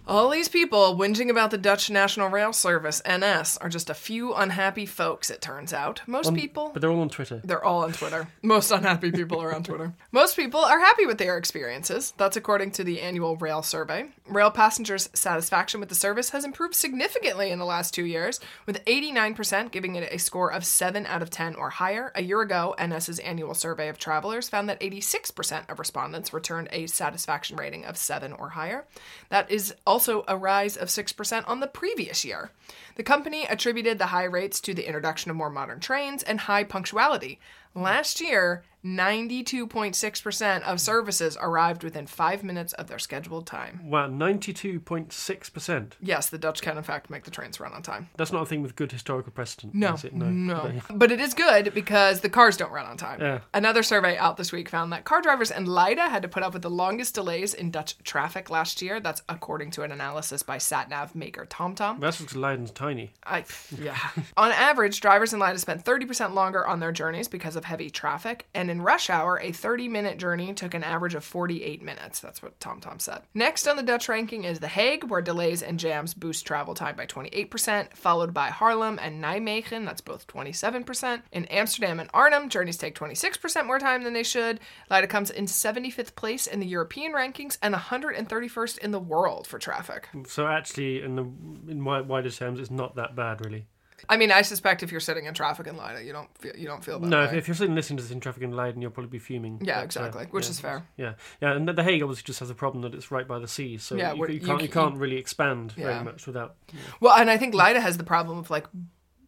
[0.10, 4.34] All these people whinging about the Dutch National Rail Service, NS, are just a few
[4.34, 6.02] unhappy folks, it turns out.
[6.08, 6.72] Most people.
[6.74, 7.40] But they're all on Twitter.
[7.44, 8.28] They're all on Twitter.
[8.42, 9.94] Most unhappy people are on Twitter.
[10.12, 12.16] Most people are happy with their experiences.
[12.18, 14.06] That's according to the annual rail survey.
[14.28, 18.84] Rail passengers' satisfaction with the service has improved significantly in the last two years, with
[18.86, 22.12] 89% giving it a score of 7 out of 10 or higher.
[22.16, 26.88] A year ago, NS's annual survey of travelers found that 86% of respondents returned a
[26.88, 28.86] satisfaction rating of 7 or higher.
[29.30, 32.52] That is also a rise of 6% on the previous year.
[32.96, 36.64] The company attributed the high rates to the introduction of more modern trains and high
[36.64, 37.40] punctuality.
[37.76, 43.82] Last year, 92.6% of services arrived within five minutes of their scheduled time.
[43.84, 45.92] Wow, 92.6%.
[46.02, 48.10] Yes, the Dutch can, in fact, make the trains run on time.
[48.18, 49.74] That's not a thing with good historical precedent.
[49.76, 50.14] No, is it?
[50.14, 50.72] no.
[50.88, 53.20] But- But it is good because the cars don't run on time.
[53.22, 53.40] Yeah.
[53.54, 56.54] Another survey out this week found that car drivers in Leiden had to put up
[56.54, 59.00] with the longest delays in Dutch traffic last year.
[59.00, 62.00] That's according to an analysis by SatNav maker TomTom.
[62.00, 63.14] That's because Leiden's tiny.
[63.26, 63.46] I,
[63.82, 63.98] yeah.
[64.38, 68.48] on average, drivers in Leiden spent 30% longer on their journeys because of heavy traffic,
[68.70, 72.20] and in rush hour, a 30 minute journey took an average of 48 minutes.
[72.20, 73.24] That's what TomTom said.
[73.34, 76.96] Next on the Dutch ranking is The Hague, where delays and jams boost travel time
[76.96, 81.24] by 28%, followed by Haarlem and Nijmegen, that's both 27%.
[81.32, 84.60] In Amsterdam and Arnhem, journeys take 26% more time than they should.
[84.90, 89.58] Leiden comes in 75th place in the European rankings and 131st in the world for
[89.58, 90.10] traffic.
[90.28, 91.24] So actually, in the
[91.72, 93.66] in wider terms, it's not that bad, really.
[94.08, 96.68] I mean, I suspect if you're sitting in traffic in Leiden, you don't feel you
[96.68, 97.38] don't feel that No, way.
[97.38, 99.60] if, you're sitting listening to this in traffic in Leiden, you'll probably be fuming.
[99.64, 100.84] Yeah, But, uh, exactly, which yeah, is fair.
[100.98, 103.40] Yeah, yeah, and the, the Hague obviously just has a problem that it's right by
[103.40, 105.86] the sea, so Yeah, you, you you can't you, c- can't really expand Yeah.
[105.92, 106.56] very much without.
[107.02, 108.68] Well, and I think Leiden has the problem of like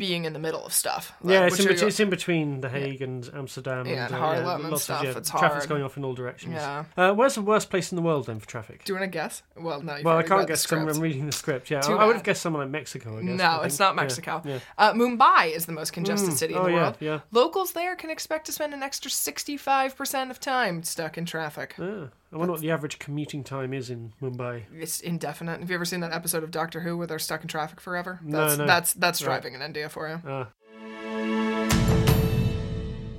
[0.02, 1.14] being in the middle of stuff.
[1.22, 4.24] like, yeah, it's in, bet- it's in between the Hague and Amsterdam Yeah, and, and
[4.24, 5.70] uh, Haarlem and lots stuff, Of, yeah, it's traffic's hard.
[5.70, 6.56] going off in all directions.
[6.56, 6.86] Yeah.
[6.98, 8.84] Uh, where's the worst place in the world then for traffic?
[8.84, 9.44] Do you want to guess?
[9.56, 9.98] Well, no.
[10.04, 10.70] Well, I can't guess.
[10.72, 11.70] I'm, reading the script.
[11.70, 13.18] Yeah, I, I would have guessed somewhere like Mexico.
[13.20, 13.38] I guess.
[13.38, 14.42] No, it's not Mexico.
[14.44, 14.60] Yeah.
[14.78, 16.98] Uh, Mumbai is the most congested city in Oh, the yeah, world.
[17.00, 17.20] yeah.
[17.32, 21.76] Locals there can expect to spend an extra 65% of time stuck in traffic.
[21.80, 24.64] Ah, I wonder what the average commuting time is in Mumbai.
[24.74, 25.60] It's indefinite.
[25.60, 28.20] Have you ever seen that episode of Doctor Who where they're stuck in traffic forever?
[28.24, 28.66] No, That's no.
[28.68, 29.42] that's that's Right.
[29.42, 30.22] driving in India for you.
[30.26, 30.48] Ah.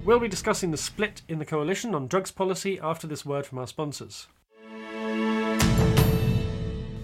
[0.04, 3.58] We'll be discussing the split in the coalition on drugs policy after this word from
[3.58, 4.28] our sponsors.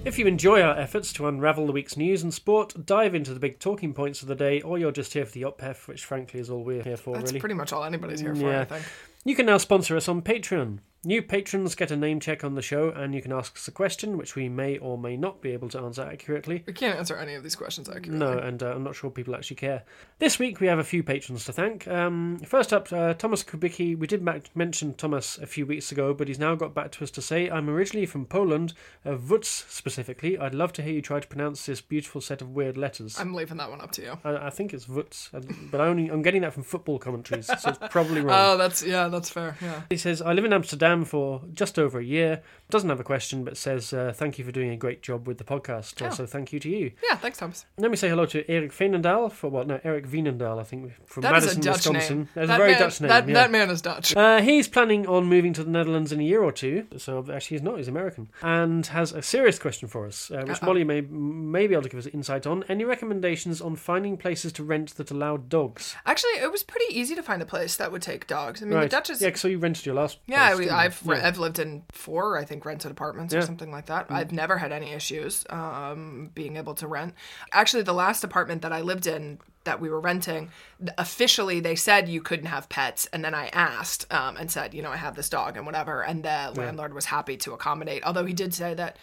[0.04, 3.40] If you enjoy our efforts to unravel the week's news and sport, dive into the
[3.40, 6.40] big talking points of the day, or you're just here for the OPEF, which frankly
[6.40, 7.40] is all we're here for, That's really.
[7.40, 8.62] pretty much all anybody's here for, Yeah.
[8.62, 8.84] I think.
[9.24, 10.78] You can now sponsor us on Patreon.
[11.04, 13.70] New patrons get a name check on the show, and you can ask us a
[13.70, 16.64] question which we may or may not be able to answer accurately.
[16.66, 18.18] We can't answer any of these questions accurately.
[18.18, 19.84] No, and uh, I'm not sure people actually care.
[20.18, 21.86] This week we have a few patrons to thank.
[21.86, 23.96] Um, first up, uh, Thomas Kubicki.
[23.96, 27.04] We did ma- mention Thomas a few weeks ago, but he's now got back to
[27.04, 28.74] us to say, I'm originally from Poland,
[29.06, 30.36] uh, Wutz specifically.
[30.36, 33.20] I'd love to hear you try to pronounce this beautiful set of weird letters.
[33.20, 34.18] I'm leaving that one up to you.
[34.24, 35.28] I, I think it's Wutz,
[35.70, 38.36] but I only, I'm getting that from football commentaries, so it's probably wrong.
[38.36, 39.56] Oh, that's yeah, that's fair.
[39.62, 39.82] Yeah.
[39.90, 42.42] He says, I live in Amsterdam for just over a year.
[42.70, 45.38] Doesn't have a question, but says, uh, Thank you for doing a great job with
[45.38, 46.02] the podcast.
[46.02, 46.14] Uh, Oh.
[46.14, 46.92] so thank you to you.
[47.08, 47.64] Yeah, thanks, Thomas.
[47.78, 49.66] Let me say hello to Eric Veenendaal for what?
[49.66, 52.28] No, Eric Veenendaal, I think, from That is Madison, Wisconsin.
[52.34, 53.08] That's that a very man, Dutch name.
[53.08, 53.34] That, yeah.
[53.34, 54.14] that man is Dutch.
[54.16, 57.56] Uh, he's planning on moving to the Netherlands in a year or two, so actually
[57.56, 60.66] he's not, he's American, and has a serious question for us, uh, which Uh-oh.
[60.66, 62.64] Molly may, may be able to give us insight on.
[62.68, 65.94] Any recommendations on finding places to rent that allow dogs?
[66.06, 68.62] Actually, it was pretty easy to find a place that would take dogs.
[68.62, 68.82] I mean, right.
[68.90, 69.20] the Dutch is.
[69.22, 70.70] Yeah, so you rented your last Yeah, place, we?
[70.78, 71.26] I've Yeah.
[71.26, 73.40] I've lived in four, I think, rented apartments Yeah.
[73.40, 74.06] Or something like that.
[74.10, 77.14] I've never had any issues um, being able to rent.
[77.52, 80.50] Actually, the last apartment that I lived in that we were renting,
[80.96, 84.80] officially they said you couldn't have pets, and then I asked um, and said, you
[84.82, 88.02] know, I have this dog and whatever, and the landlord was happy to accommodate.
[88.04, 88.96] Although he did say that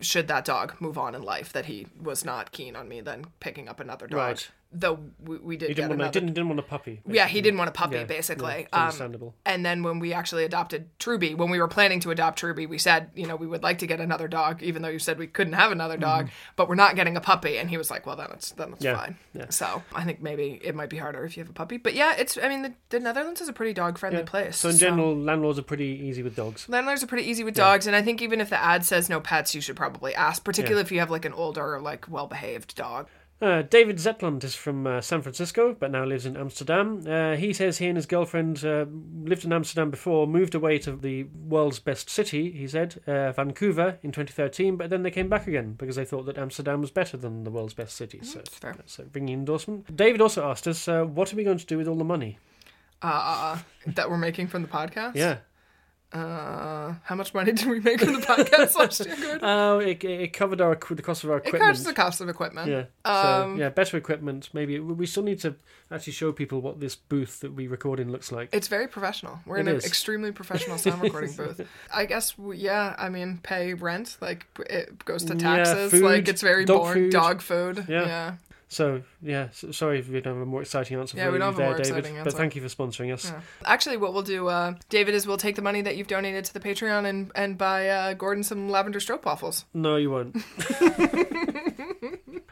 [0.00, 3.24] should that dog move on in life, that he was not keen on me then
[3.40, 4.18] picking up another dog.
[4.18, 4.50] Right.
[4.74, 5.68] Though we, we did.
[5.68, 6.12] He didn't want, another.
[6.12, 7.02] didn't, didn't want a puppy.
[7.06, 8.66] Yeah, he didn't want a puppy, Yeah, basically.
[8.72, 9.34] yeah, Um, understandable.
[9.44, 12.78] and then when we actually adopted Truby, when we were planning to adopt Truby, we
[12.78, 15.26] said, you know, we would like to get another dog, even though you said we
[15.26, 17.58] couldn't have another dog, but we're not getting a puppy.
[17.58, 18.84] And he was like, well, then it's then it's Mm-hmm.
[18.86, 19.16] Yeah, fine.
[19.34, 19.50] yeah.
[19.50, 21.76] So I think maybe it might be harder if you have a puppy.
[21.76, 22.38] But yeah, it's.
[22.42, 24.56] I mean, the, the Netherlands is a pretty dog friendly place.
[24.56, 26.68] So in general, landlords are pretty easy with dogs.
[26.68, 29.20] Landlords are pretty easy with dogs, and I think even if the ad says no
[29.20, 32.74] pets, you should probably ask, particularly if you have like an older, like well behaved
[32.74, 33.08] dog.
[33.42, 37.02] Uh, David Zetland is from uh, San Francisco, but now lives in Amsterdam.
[37.04, 38.86] Uh, he says he and his girlfriend uh,
[39.24, 43.98] lived in Amsterdam before, moved away to the world's best city, he said, uh, Vancouver,
[44.02, 47.16] in 2013, but then they came back again because they thought that Amsterdam was better
[47.16, 48.20] than the world's best city.
[48.22, 48.74] So That's fair.
[48.76, 49.96] that's a ringing endorsement.
[49.96, 52.38] David also asked us, uh, what are we going to do with all the money?
[53.02, 55.16] Uh, that we're making from the podcast.
[55.16, 55.38] Yeah.
[56.12, 59.38] Uh, how much money did we make from the podcast last year?
[59.42, 61.62] Oh, it, it covered our the cost of our equipment.
[61.62, 62.68] It covers the cost of equipment.
[62.70, 62.84] Yeah.
[63.10, 64.50] Um, so yeah, better equipment.
[64.52, 65.56] Maybe we still need to
[65.90, 68.50] actually show people what this booth that we record in looks like.
[68.52, 69.40] It's very professional.
[69.46, 71.66] We're in It an extremely professional sound recording booth.
[71.94, 75.90] I guess, we, yeah, I mean, pay rent, like, it goes to Yeah, taxes.
[75.92, 77.04] food, like, it's very dog boring.
[77.04, 77.12] food.
[77.12, 77.86] Dog food.
[77.88, 78.02] Yeah.
[78.06, 78.34] Yeah.
[78.72, 81.36] So yeah, so, sorry if we don't have a more exciting answer Yeah, for we
[81.36, 81.98] you don't have a there, more David.
[81.98, 83.26] exciting But thank you for sponsoring us.
[83.26, 83.40] Yeah.
[83.66, 86.54] Actually, what we'll do, uh, David, is we'll take the money that you've donated to
[86.54, 89.64] the Patreon and, and buy uh, Gordon some lavender stroopwafels.
[89.74, 90.34] No, you won't.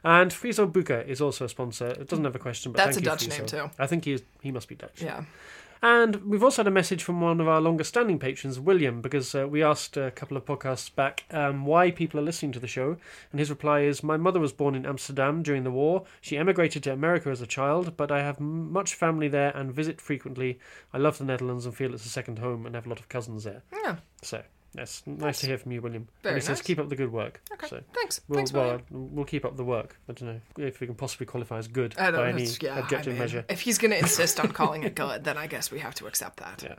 [0.04, 1.86] and Friso Buka is also a sponsor.
[1.86, 3.70] It doesn't have a question, but That's a you, Dutch name, too.
[3.78, 5.00] I think he is, he must be Dutch.
[5.00, 5.24] Yeah.
[5.82, 9.34] And we've also had a message from one of our longest standing patrons, William, because
[9.34, 12.66] uh, we asked a couple of podcasts back um, why people are listening to the
[12.66, 12.98] show.
[13.32, 16.04] And his reply is My mother was born in Amsterdam during the war.
[16.20, 19.72] She emigrated to America as a child, but I have m- much family there and
[19.72, 20.58] visit frequently.
[20.92, 23.08] I love the Netherlands and feel it's a second home and have a lot of
[23.08, 23.62] cousins there.
[23.72, 23.96] Yeah.
[24.22, 24.42] So,
[24.74, 26.08] that's nice to hear from you, William.
[26.22, 26.66] Very and he says, nice.
[26.66, 27.40] Keep up the good work.
[27.52, 27.66] Okay.
[27.68, 27.80] So.
[27.94, 28.20] Thanks.
[28.28, 29.14] We'll, Thanks, well, William.
[29.14, 29.98] we'll keep up the work.
[30.08, 32.22] I don't know if we can possibly qualify as good uh, I by know.
[32.38, 33.44] any Yeah, objective I mean, measure.
[33.48, 36.06] If he's going to insist on calling it good, then I guess we have to
[36.06, 36.62] accept that.
[36.62, 36.76] Yeah.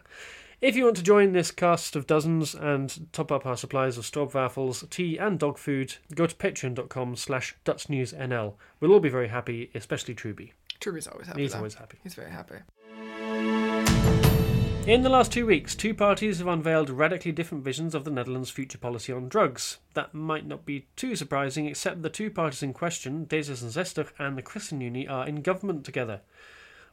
[0.61, 4.03] If you want to join this cast of dozens and top up our supplies of
[4.05, 8.53] stroopwafels, tea and dog food, go to patreon.com slash dutchnewsnl.
[8.79, 10.53] We'll all be very happy, especially Truby.
[10.79, 11.41] Truby's always happy.
[11.41, 11.57] He's though.
[11.57, 11.97] always happy.
[12.03, 12.57] He's very happy.
[14.87, 18.49] In the last two weeks, two parties have unveiled radically different visions of the Netherlands'
[18.49, 19.77] future policy on drugs.
[19.93, 24.41] That might not be too surprising, except the two parties in question, D66 and the
[24.41, 26.21] ChristenUnie, are in government together.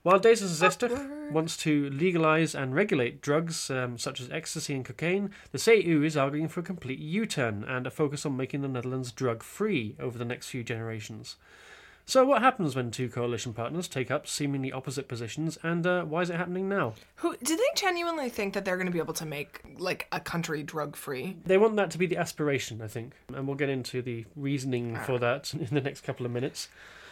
[0.02, 5.58] While D66 wants to legalise and regulate drugs um, such as ecstasy and cocaine, the
[5.58, 9.12] CDU is arguing for a complete U turn and a focus on making the Netherlands
[9.12, 11.36] drug free over the next few generations.
[12.08, 16.22] So, what happens when two coalition partners take up seemingly opposite positions, and uh, why
[16.22, 16.94] is it happening now?
[17.16, 20.18] Who do they genuinely think that they're going to be able to make like a
[20.18, 21.36] country drug free?
[21.44, 24.96] They want that to be the aspiration, I think, and we'll get into the reasoning
[24.96, 26.68] for that in the next couple of minutes.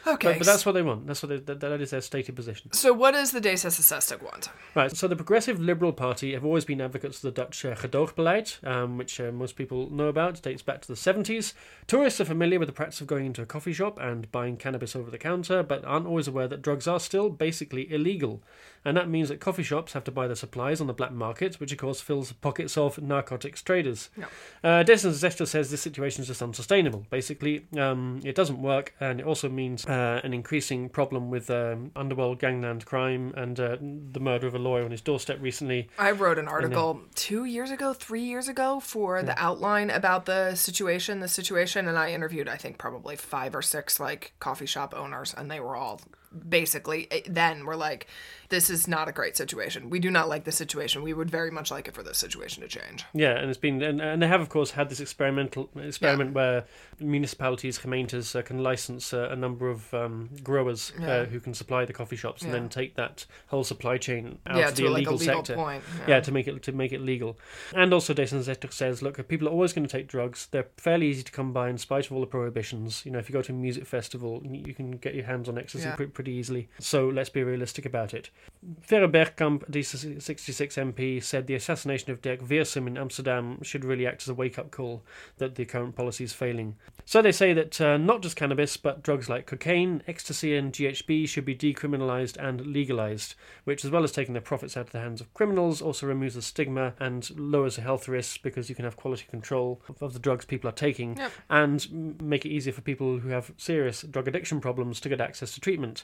[0.07, 1.07] Okay, But, but that's what they want.
[1.07, 2.73] That's what they, that, that is their stated position.
[2.73, 2.92] so.
[2.92, 4.49] What does the D66 want?
[4.75, 4.95] Right.
[4.97, 8.97] So the Progressive Liberal Party have always been advocates of the Dutch uh, gedoogbeleid, um,
[8.99, 10.38] which uh, most people know about.
[10.38, 11.53] It dates back to the 70s.
[11.87, 14.95] Tourists are familiar with the practice of going into a coffee shop and buying cannabis
[14.97, 18.42] over the counter, but aren't always aware that drugs are still basically illegal.
[18.87, 21.59] And that means that coffee shops have to buy their supplies on the black market,
[21.59, 24.11] which of course fills the pockets of narcotics traders.
[24.16, 24.27] Yeah.
[24.62, 27.05] Uh, D66 says this situation is just unsustainable.
[27.11, 31.90] Basically, um, it doesn't work, and it also means uh, an increasing problem with um,
[31.96, 35.88] underworld gangland crime and uh, the murder of a lawyer on his doorstep recently.
[35.99, 40.55] I wrote an article two years ago, three years ago for the outline about the
[40.55, 44.94] situation, the situation, and I interviewed, I think, probably five or six like coffee shop
[44.96, 46.01] owners, and they were all
[46.49, 48.07] basically eh, then were like,
[48.48, 49.90] "This is not a great situation.
[49.90, 51.02] We do not like this situation.
[51.02, 53.82] We would very much like it for this situation to change." Yeah, and it's been
[53.82, 56.64] and, and they have of course had this experimental experiment where
[57.00, 61.09] municipalities, gemeentes, uh, can license uh, a number of um, growers Yeah.
[61.09, 62.59] uh, who can supply the coffee shops and Yeah.
[62.61, 65.54] then take that whole supply chain out yeah, of the to like illegal legal sector.
[65.54, 65.82] point.
[66.09, 67.38] Yeah, to make it to make it legal,
[67.74, 70.48] and also D66 says, look, if people are always going to take drugs.
[70.50, 73.04] They're fairly easy to come by in spite of all the prohibitions.
[73.04, 75.59] You know, if you go to a music festival, you can get your hands on
[75.59, 75.96] ecstasy Yeah.
[76.12, 76.68] pretty easily.
[76.78, 78.30] So let's be realistic about it.
[78.62, 84.07] Vera Bergkamp, the 66 MP, said the assassination of Derk Wiersum in Amsterdam should really
[84.07, 85.05] act as a wake-up call
[85.38, 86.75] that the current policy is failing.
[87.05, 91.29] So they say that uh, not just cannabis, but drugs like cocaine, ecstasy, and GHB
[91.29, 95.01] should be decriminalised and legalised, which, as well as taking their profits out of the
[95.01, 98.85] hands of criminals, also removes the stigma and lowers the health risks because you can
[98.85, 101.33] have quality control of, of the drugs people are taking Yep.
[101.51, 105.53] and make it easier for people who have serious drug addiction problems to get access
[105.53, 106.03] to treatment.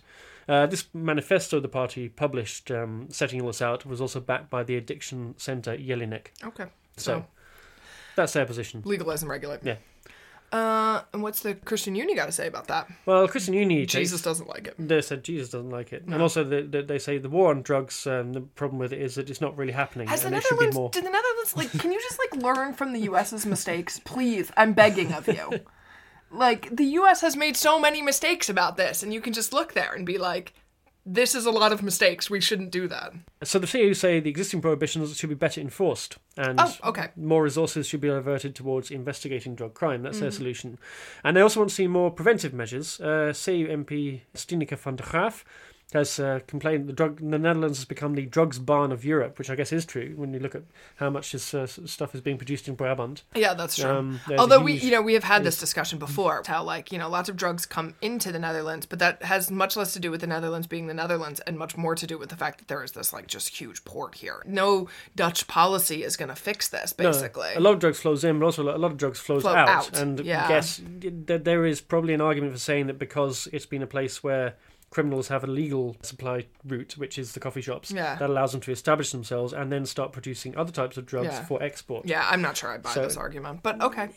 [0.49, 4.63] Uh, this manifesto the party published, um, setting all this out, was also backed by
[4.63, 6.27] the addiction centre Jellinek.
[6.51, 7.27] Okay, So, so
[8.17, 8.83] that's their position.
[8.85, 9.61] legalize and regulate.
[9.65, 9.77] Yeah.
[10.53, 12.87] Uh, and what's the Christian Uni got to say about that?
[13.07, 14.75] Well, Christian Uni Jesus takes, doesn't like it.
[14.79, 16.13] they said Jesus doesn't like it, No.
[16.15, 18.07] and also they, they, they say the war on drugs.
[18.07, 20.43] Um, the problem with it is that it's not really happening, Has the and be
[20.43, 20.77] Netherlands?
[20.77, 20.91] more.
[20.91, 21.71] Did the Netherlands like?
[21.83, 24.53] Can you just like learn from the U.S.'s mistakes, please?
[24.57, 25.47] I'm begging of you.
[26.35, 27.21] Like the U.S.
[27.21, 30.17] has made so many mistakes about this, and you can just look there and be
[30.17, 30.55] like,
[31.05, 32.31] "This is a lot of mistakes.
[32.31, 33.13] We shouldn't do that."
[33.43, 37.09] So the CU say the existing prohibitions should be better enforced, and Oh, okay.
[37.17, 40.03] more resources should be diverted towards investigating drug crime.
[40.03, 40.37] That's their Mm-hmm.
[40.37, 40.79] solution.
[41.25, 43.01] And they also want to see more preventive measures.
[43.01, 45.45] Uh, CU MP Stieneke van der Graaf
[45.95, 49.51] has uh, complained the drug the Netherlands has become the drugs barn of Europe, which
[49.51, 50.63] I guess is true when you look at
[50.97, 53.23] how much this uh, stuff is being produced in Brabant.
[53.35, 53.91] Yeah, that's true.
[53.91, 56.43] Um, Although we, you know, we have had this discussion before.
[56.47, 59.77] How like you know, lots of drugs come into the Netherlands, but that has much
[59.77, 62.31] less to do with the Netherlands being the Netherlands, and much more to do with
[62.31, 64.43] the fact that there is this like just huge port here.
[64.47, 66.95] No Dutch policy is going to fix this.
[66.99, 69.43] No, Basically, a lot of drugs flows in, but also a lot of drugs flows
[69.43, 69.69] Flow out.
[69.69, 70.45] out, And yeah.
[70.47, 73.87] I guess th- there is probably an argument for saying that because it's been a
[73.87, 74.55] place where
[74.93, 78.15] criminals have a legal supply route, which is the coffee shops, Yeah.
[78.17, 81.45] that allows them to establish themselves and then start producing other types of drugs Yeah.
[81.47, 82.07] for export.
[82.07, 84.11] yeah, I'm not sure I buy So- this argument, but okay.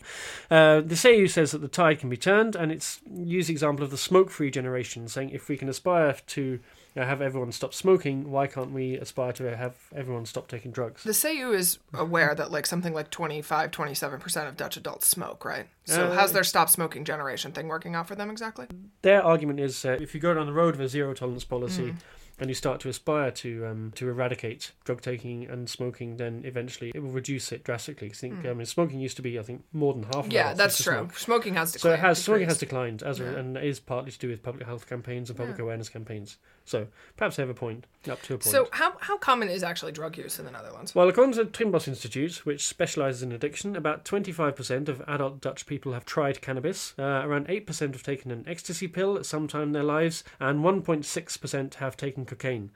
[0.51, 3.85] Uh, the CU says that the tide can be turned, and it's used the example
[3.85, 6.59] of the smoke-free generation, saying if we can aspire to
[6.97, 11.03] uh, have everyone stop smoking, why can't we aspire to have everyone stop taking drugs?
[11.03, 15.67] The CU is aware that like something like 25, 27% of Dutch adults smoke, right?
[15.86, 18.67] So Uh, how's their stop smoking generation thing working out for them exactly?
[19.01, 21.84] their argument is uh, if you go down the road of a zero tolerance policy
[21.91, 21.95] Mm.
[22.39, 26.91] and you start to aspire to um, to eradicate drug taking and smoking, then eventually
[26.95, 28.10] it will reduce it drastically.
[28.10, 30.15] I think um, smoking used to be, I think, more than half.
[30.15, 30.34] Of Mm.
[30.34, 30.93] Yeah, that's true.
[30.93, 31.17] smoke.
[31.17, 31.81] Smoking has declined.
[31.81, 34.65] So it has smoking has declined as a, and is partly to do with public
[34.65, 35.63] health campaigns and public Yeah.
[35.65, 36.38] awareness campaigns.
[36.65, 38.51] So perhaps they have a point up to a point.
[38.51, 40.95] So how how common is actually drug use in the Netherlands?
[40.95, 45.65] Well, according to the Trimbos Institute, which specialises in addiction, about 25% of adult Dutch
[45.67, 46.93] people have tried cannabis.
[46.97, 50.60] Uh, around 8% have taken an ecstasy pill at some time in their lives, and
[50.63, 52.71] 1.6% have taken cocaine.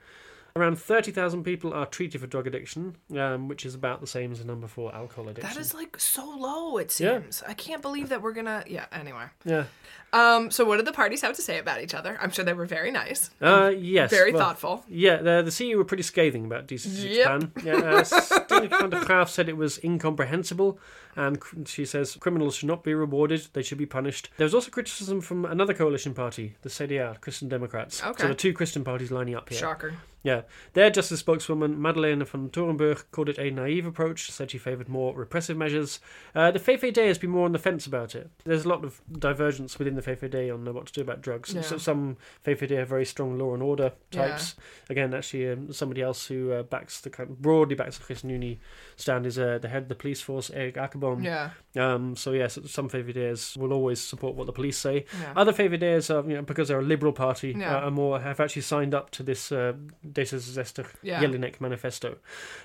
[0.56, 4.40] Around 30,000 people are treated for drug addiction, um, which is about the same as
[4.40, 5.48] the number for alcohol addiction.
[5.54, 6.76] That is like so low.
[6.78, 7.20] It Yeah.
[7.20, 7.44] seems.
[7.46, 8.64] I can't believe that we're gonna.
[8.66, 8.86] Yeah.
[8.90, 9.26] Anyway.
[9.44, 9.66] Yeah.
[10.12, 10.50] Um.
[10.50, 12.18] So what did the parties have to say about each other?
[12.20, 14.10] I'm sure they were very nice, Uh, yes.
[14.10, 14.84] very well, thoughtful.
[14.88, 17.24] Yeah, the, the CU were pretty scathing about decency Yep.
[17.40, 17.52] Japan.
[17.64, 20.78] Yeah, uh, Stine van der Graaf said it was incomprehensible,
[21.16, 24.30] and cr- she says criminals should not be rewarded; they should be punished.
[24.36, 28.02] There was also criticism from another coalition party, the CDA, Christian Democrats.
[28.04, 28.22] Okay.
[28.22, 29.58] So the two Christian parties lining up here.
[29.58, 29.94] Shocker.
[30.22, 30.42] Yeah,
[30.74, 34.30] their justice spokeswoman Madeleine van Toorenburg called it a naive approach.
[34.30, 35.98] Said she favoured more repressive measures.
[36.34, 38.30] Uh, the VVD has been more on the fence about it.
[38.44, 41.52] There's a lot of divergence within the VVD on uh, what to do about drugs.
[41.54, 41.62] Yeah.
[41.62, 44.54] So some VVD have very strong law and order types.
[44.88, 48.60] Again, actually, um, somebody else who uh, backs the kind broadly backs the Christian Uni
[48.96, 51.24] stand is uh, the head of the police force, Erik Akerboom.
[51.24, 51.50] Yeah.
[51.76, 55.04] Um, so yes, some VVDs will always support what the police say.
[55.20, 55.32] Yeah.
[55.36, 57.76] Other VVDs, are, you know, because they're a liberal party, Yeah.
[57.76, 59.72] uh, are more have actually signed up to this uh,
[60.12, 61.22] Data Zester Yeah.
[61.22, 62.16] Jellinek manifesto.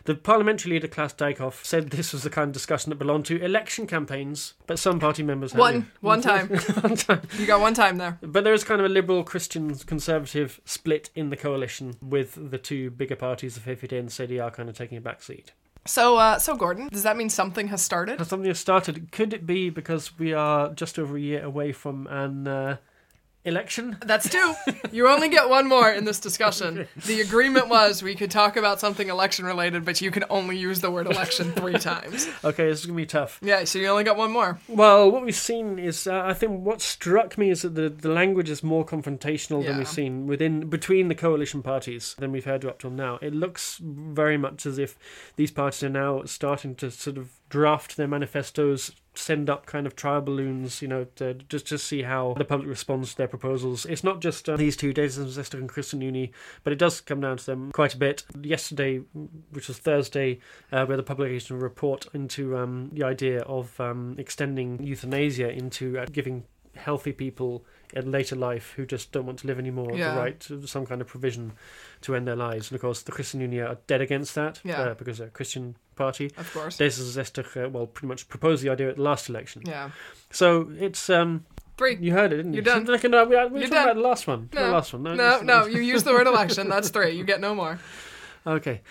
[0.05, 3.41] The parliamentary leader Klaas Dijkhoff said this was the kind of discussion that belonged to
[3.43, 6.47] election campaigns, but some party members One one time.
[6.81, 7.21] one time.
[7.39, 8.17] You got one time there.
[8.21, 12.57] But there is kind of a liberal Christian conservative split in the coalition, with the
[12.57, 15.51] two bigger parties, the VVD and CDA, kind of taking a back seat.
[15.87, 18.17] So uh, so Gordon, does that mean something has started?
[18.17, 19.11] Has something has started?
[19.11, 22.77] Could it be because we are just over a year away from an uh,
[23.45, 23.97] election.
[24.05, 24.53] That's two.
[24.91, 26.87] You only get one more in this discussion.
[27.05, 30.81] The agreement was we could talk about something election related, but you can only use
[30.81, 32.27] the word election three times.
[32.43, 33.39] Okay, this is gonna be tough.
[33.41, 34.59] Yeah, so you only got one more.
[34.67, 38.09] Well, what we've seen is, uh, I think, what struck me is that the, the
[38.09, 42.65] language is more confrontational than we've seen within between the coalition parties than we've heard
[42.65, 43.19] up till now.
[43.21, 44.97] It looks very much as if
[45.35, 49.95] these parties are now starting to sort of draft their manifestos, send up kind of
[49.95, 53.85] trial balloons, you know, to just to see how the public responds to their proposals.
[53.85, 56.31] It's not just uh, these two, Daisy Zester and Christian Uni,
[56.63, 58.23] but it does come down to them quite a bit.
[58.41, 58.97] Yesterday,
[59.51, 60.39] which was Thursday,
[60.71, 64.81] uh, we had the publication of a report into um, the idea of um, extending
[64.83, 66.43] euthanasia into uh, giving
[66.75, 70.13] healthy people in later life who just don't want to live anymore Yeah.
[70.13, 71.53] the right to some kind of provision
[72.01, 72.69] to end their lives.
[72.69, 74.81] And of course, the Christian Union are dead against that Yeah.
[74.81, 76.31] uh, because they're Christian party.
[76.37, 76.77] Of course.
[76.77, 79.63] Daisy Zester, uh, well, pretty much proposed the idea at the last election.
[79.65, 79.91] Yeah.
[80.31, 81.45] So it's um,
[81.77, 81.97] Three.
[81.99, 82.57] you heard it, didn't you?
[82.57, 82.85] You're done.
[82.85, 83.83] Like, no, we, we You're done.
[83.83, 84.49] about the last one.
[84.53, 84.65] No.
[84.65, 85.03] the last one.
[85.03, 86.69] No, No, no, you use the word election.
[86.69, 87.11] That's three.
[87.11, 87.79] You get no more.
[88.47, 88.81] Okay.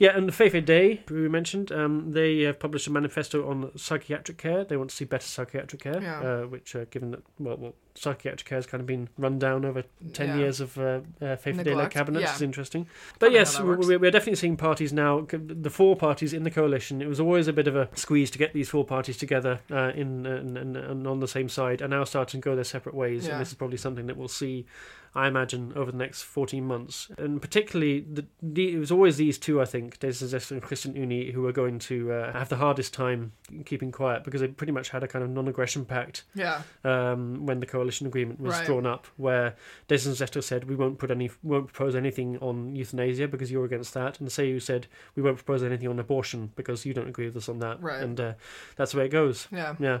[0.00, 4.64] Yeah, and the VVD, we mentioned, um, they have published a manifesto on psychiatric care.
[4.64, 6.20] They want to see better psychiatric care, Yeah.
[6.20, 9.66] uh, which, uh, given that, well, well, psychiatric care has kind of been run down
[9.66, 9.84] over
[10.14, 10.36] 10 Yeah.
[10.38, 12.34] years of uh, uh, VVD cabinets, yeah.
[12.34, 12.86] is interesting.
[13.18, 13.86] But yes, we- works.
[13.88, 17.02] we- we're definitely seeing parties now, the four parties in the coalition.
[17.02, 19.92] It was always a bit of a squeeze to get these four parties together uh,
[19.94, 22.94] in and, and, and on the same side, are now starting to go their separate
[22.94, 23.26] ways.
[23.26, 23.32] Yeah.
[23.32, 24.64] And this is probably something that we'll see
[25.14, 27.10] I imagine, over the next 14 months.
[27.18, 31.32] And particularly, the, the, it was always these two, I think, Zest and Christian Uni,
[31.32, 33.32] who were going to uh, have the hardest time
[33.64, 36.62] keeping quiet because they pretty much had a kind of non aggression pact Yeah.
[36.84, 38.66] um, when the coalition agreement was Right.
[38.66, 39.56] drawn up, where
[39.88, 44.18] Zesto said, We won't put any, won't propose anything on euthanasia because you're against that.
[44.20, 44.86] And the CU said,
[45.16, 47.82] We won't propose anything on abortion because you don't agree with us on that.
[47.82, 48.02] Right.
[48.02, 48.32] And uh,
[48.76, 49.48] that's the way it goes.
[49.50, 49.74] Yeah.
[49.78, 50.00] Yeah.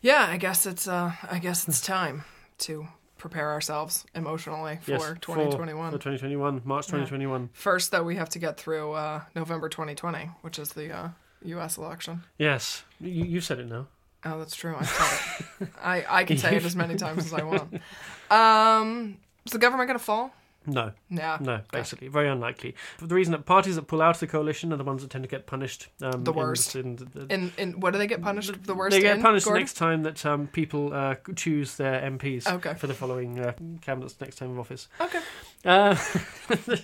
[0.00, 2.24] Yeah, I guess it's uh I guess it's time
[2.58, 2.88] to
[3.22, 5.92] prepare ourselves emotionally for Yes, 2021.
[5.92, 7.50] For 2021, March 2021.
[7.52, 11.08] First though we have to get through uh November 2020, which is the uh
[11.44, 12.24] US election.
[12.36, 12.82] Yes.
[13.00, 13.86] You, you said it now.
[14.24, 14.74] Oh, that's true.
[14.76, 15.68] I said it.
[15.82, 17.80] I I can say it as many times as I want.
[18.30, 20.34] Um is the government going to fall?
[20.66, 20.92] No.
[21.10, 21.38] Yeah.
[21.40, 22.74] No, basically, very unlikely.
[23.00, 25.24] The reason that parties that pull out of the coalition are the ones that tend
[25.24, 25.88] to get punished.
[26.00, 26.76] Um, The worst.
[26.76, 28.52] in the- the- In in what do they get punished?
[28.64, 29.62] The worst they get in, punished Gordon?
[29.62, 32.74] next time that um, people uh, choose their MPs Okay.
[32.74, 34.88] for the following uh, cabinet's next term of office.
[35.00, 35.20] Okay.
[35.64, 35.96] Uh,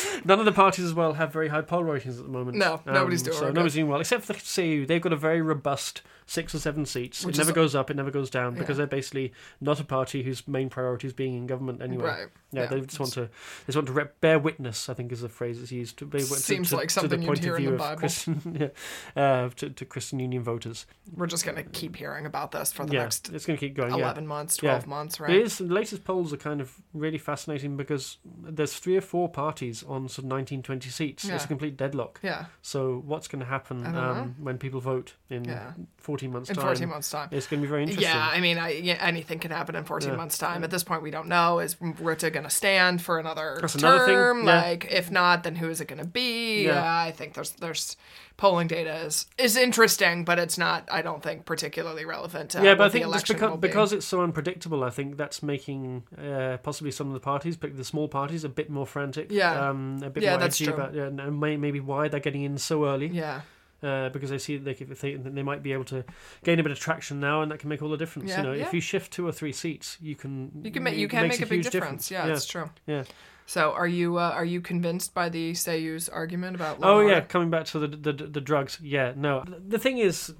[0.24, 2.56] none of the parties as well have very high poll ratings at the moment.
[2.58, 3.54] No, nobody's doing so good.
[3.54, 4.86] nobody's doing well, except for the CU.
[4.86, 7.24] They've got a very robust six or seven seats.
[7.24, 8.86] Which it never is- goes up, it never goes down, because Yeah.
[8.86, 12.04] they're basically not a party whose main priority is being in government anyway.
[12.04, 12.26] Right.
[12.52, 12.66] Yeah, Yeah.
[12.68, 13.22] they just want to.
[13.22, 13.28] They
[13.66, 14.88] just want to rep, bear witness.
[14.88, 15.98] I think is the phrase that's used.
[15.98, 17.98] To Seems to, like to something the you'd hear of in the of Bible.
[17.98, 18.72] Christian,
[19.16, 20.86] yeah, uh, to, to Christian Union voters.
[21.14, 23.66] We're just going to keep hearing about this for the yeah, next it's going to
[23.66, 23.92] keep going.
[23.92, 24.28] 11 yeah.
[24.28, 24.56] months.
[24.56, 25.30] 12 months, right?
[25.30, 25.58] It is.
[25.58, 30.08] The latest polls are kind of really fascinating because there's three or four parties on
[30.08, 31.24] sort of 19, 20 seats.
[31.28, 32.20] It's a complete deadlock.
[32.22, 32.46] Yeah.
[32.62, 35.72] So what's going to happen um, when people vote in Yeah.
[35.98, 36.64] 14 months' In time?
[36.64, 37.28] 14 months' time.
[37.32, 38.04] It's going to be very interesting.
[38.08, 40.16] Yeah, I mean, I, yeah, anything can happen in 14 Yeah.
[40.16, 40.64] months' time.
[40.64, 41.58] At this point, we don't know.
[41.58, 43.94] Is Rutte going to stand for another That's term?
[43.94, 44.62] another yeah.
[44.62, 46.64] Like, if not, then who is it going to be?
[46.64, 46.74] Yeah.
[46.74, 46.98] Yeah.
[47.08, 47.96] I think there's there's
[48.36, 50.88] polling data is is interesting, but it's not.
[50.90, 52.50] I don't think particularly relevant.
[52.50, 53.68] To yeah, but I think just because, be.
[53.68, 57.78] because it's so unpredictable, I think that's making uh, possibly some of the parties, particularly
[57.78, 59.30] the small parties, a bit more frantic.
[59.30, 59.68] Yeah.
[59.68, 60.74] um, a bit Yeah, more that's edgy true.
[60.74, 63.08] about yeah, and may, maybe why they're getting in so early.
[63.08, 63.42] yeah,
[63.82, 66.04] uh, because they see they, they, they might be able to
[66.44, 68.30] gain a bit of traction now, and that can make all the difference.
[68.30, 68.66] Yeah, you know, yeah.
[68.66, 71.40] if you shift two or three seats, you can you can make you can makes
[71.40, 72.10] make a big huge difference.
[72.10, 72.32] Yeah, yeah.
[72.32, 72.70] it's true.
[72.86, 73.04] yeah.
[73.46, 76.78] So, are you uh, are you convinced by the CU's argument about?
[76.82, 78.78] Oh yeah, coming back to the, the the drugs.
[78.82, 79.44] Yeah, no.
[79.46, 80.32] The thing is,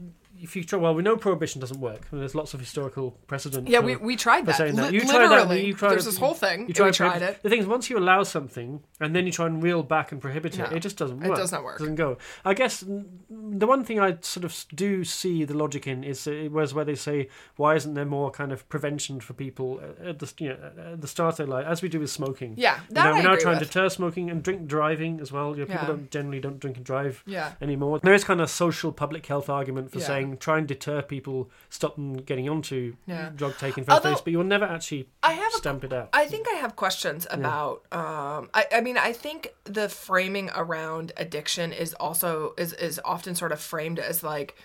[0.43, 2.03] if you try, well, we know prohibition doesn't work.
[2.11, 3.69] and there's lots of historical precedent.
[3.69, 4.57] Yeah, for- we, we tried that.
[4.57, 4.91] saying that.
[4.93, 6.67] Li- You tried that, you tried there's it- this whole thing.
[6.69, 7.43] You try we tried prohibit- it.
[7.43, 10.21] The thing is, once you allow something and then you try and reel back and
[10.21, 11.33] prohibit it, No, it just doesn't work.
[11.33, 11.79] it does not work.
[11.79, 12.19] doesn't go.
[12.45, 16.49] I guess the one thing I sort of do see the logic in is uh,
[16.51, 20.33] was where they say, why isn't there more kind of prevention for people at the
[20.39, 22.55] you know, at the start of their life, as we do with smoking.
[22.57, 23.69] Yeah, You that know, I we're now trying with.
[23.71, 25.53] to deter smoking and drink driving as well.
[25.55, 25.87] You know, people Yeah.
[25.87, 27.53] don't generally don't drink and drive Yeah.
[27.61, 28.01] anymore.
[28.01, 30.07] There is kind of social public health argument for Yeah.
[30.07, 33.31] saying try and deter people, stop them getting onto Yeah.
[33.35, 35.93] drug taking in first Although- place, but you'll never actually I have a stamp it
[35.93, 36.09] out.
[36.13, 37.83] I think I have questions about.
[37.93, 43.35] Um, I, I mean, I think the framing around addiction is also is is often
[43.35, 44.57] sort of framed as like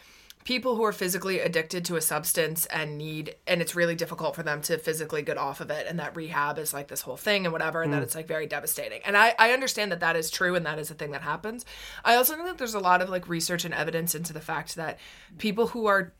[0.48, 4.44] people who are physically addicted to a substance and need and it's really difficult for
[4.44, 7.46] them to physically get off of it and that rehab is like this whole thing
[7.46, 8.04] and whatever and that mm.
[8.04, 9.02] it's like very devastating.
[9.06, 11.66] And I, I understand that that is true and that is a thing that happens.
[12.06, 14.78] I also think that there's a lot of like research and evidence into the fact
[14.78, 15.00] that
[15.38, 16.14] people who are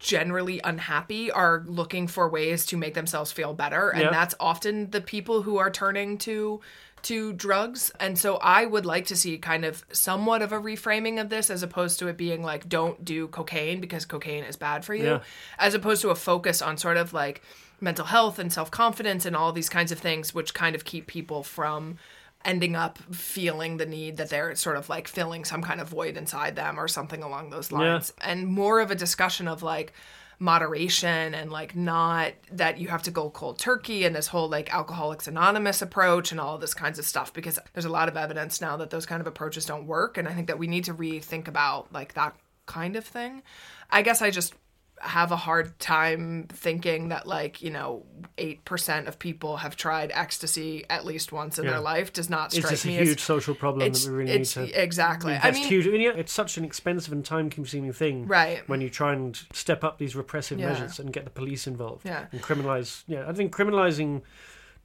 [0.00, 4.10] generally unhappy are looking for ways to make themselves feel better and Yeah.
[4.10, 6.60] that's often the people who are turning to
[7.04, 7.90] to drugs.
[8.00, 11.50] And so i would like to see kind of somewhat of a reframing of this
[11.50, 15.04] as opposed to it being like don't do cocaine because cocaine is bad for you
[15.04, 15.20] Yeah.
[15.58, 17.42] as opposed to a focus on sort of like
[17.80, 21.42] mental health and self-confidence and all these kinds of things which kind of keep people
[21.42, 21.96] from
[22.44, 26.16] ending up feeling the need that they're sort of like filling some kind of void
[26.16, 28.12] inside them or something along those lines.
[28.22, 29.92] And more of a discussion of like
[30.40, 34.72] moderation and like not that you have to go cold turkey and this whole like
[34.74, 38.58] alcoholics anonymous approach and all this kinds of stuff because there's a lot of evidence
[38.58, 40.94] now that those kind of approaches don't work and i think that we need to
[40.94, 42.34] rethink about like that
[42.64, 43.42] kind of thing.
[43.90, 44.54] I guess i just
[45.02, 48.04] have a hard time thinking that like you know
[48.36, 51.70] 8% of people have tried ecstasy at least once in Yeah.
[51.72, 54.18] their life does not strike It's just a huge as social problem it's, that we
[54.18, 54.82] really need to.
[54.82, 55.86] exactly i mean huge.
[55.86, 58.66] It's such an expensive and time-consuming thing, Right.
[58.68, 60.68] When you try and step up these repressive Yeah.
[60.68, 62.26] measures and get the police involved, Yeah.
[62.32, 63.02] and criminalize.
[63.06, 64.22] Yeah, I think criminalizing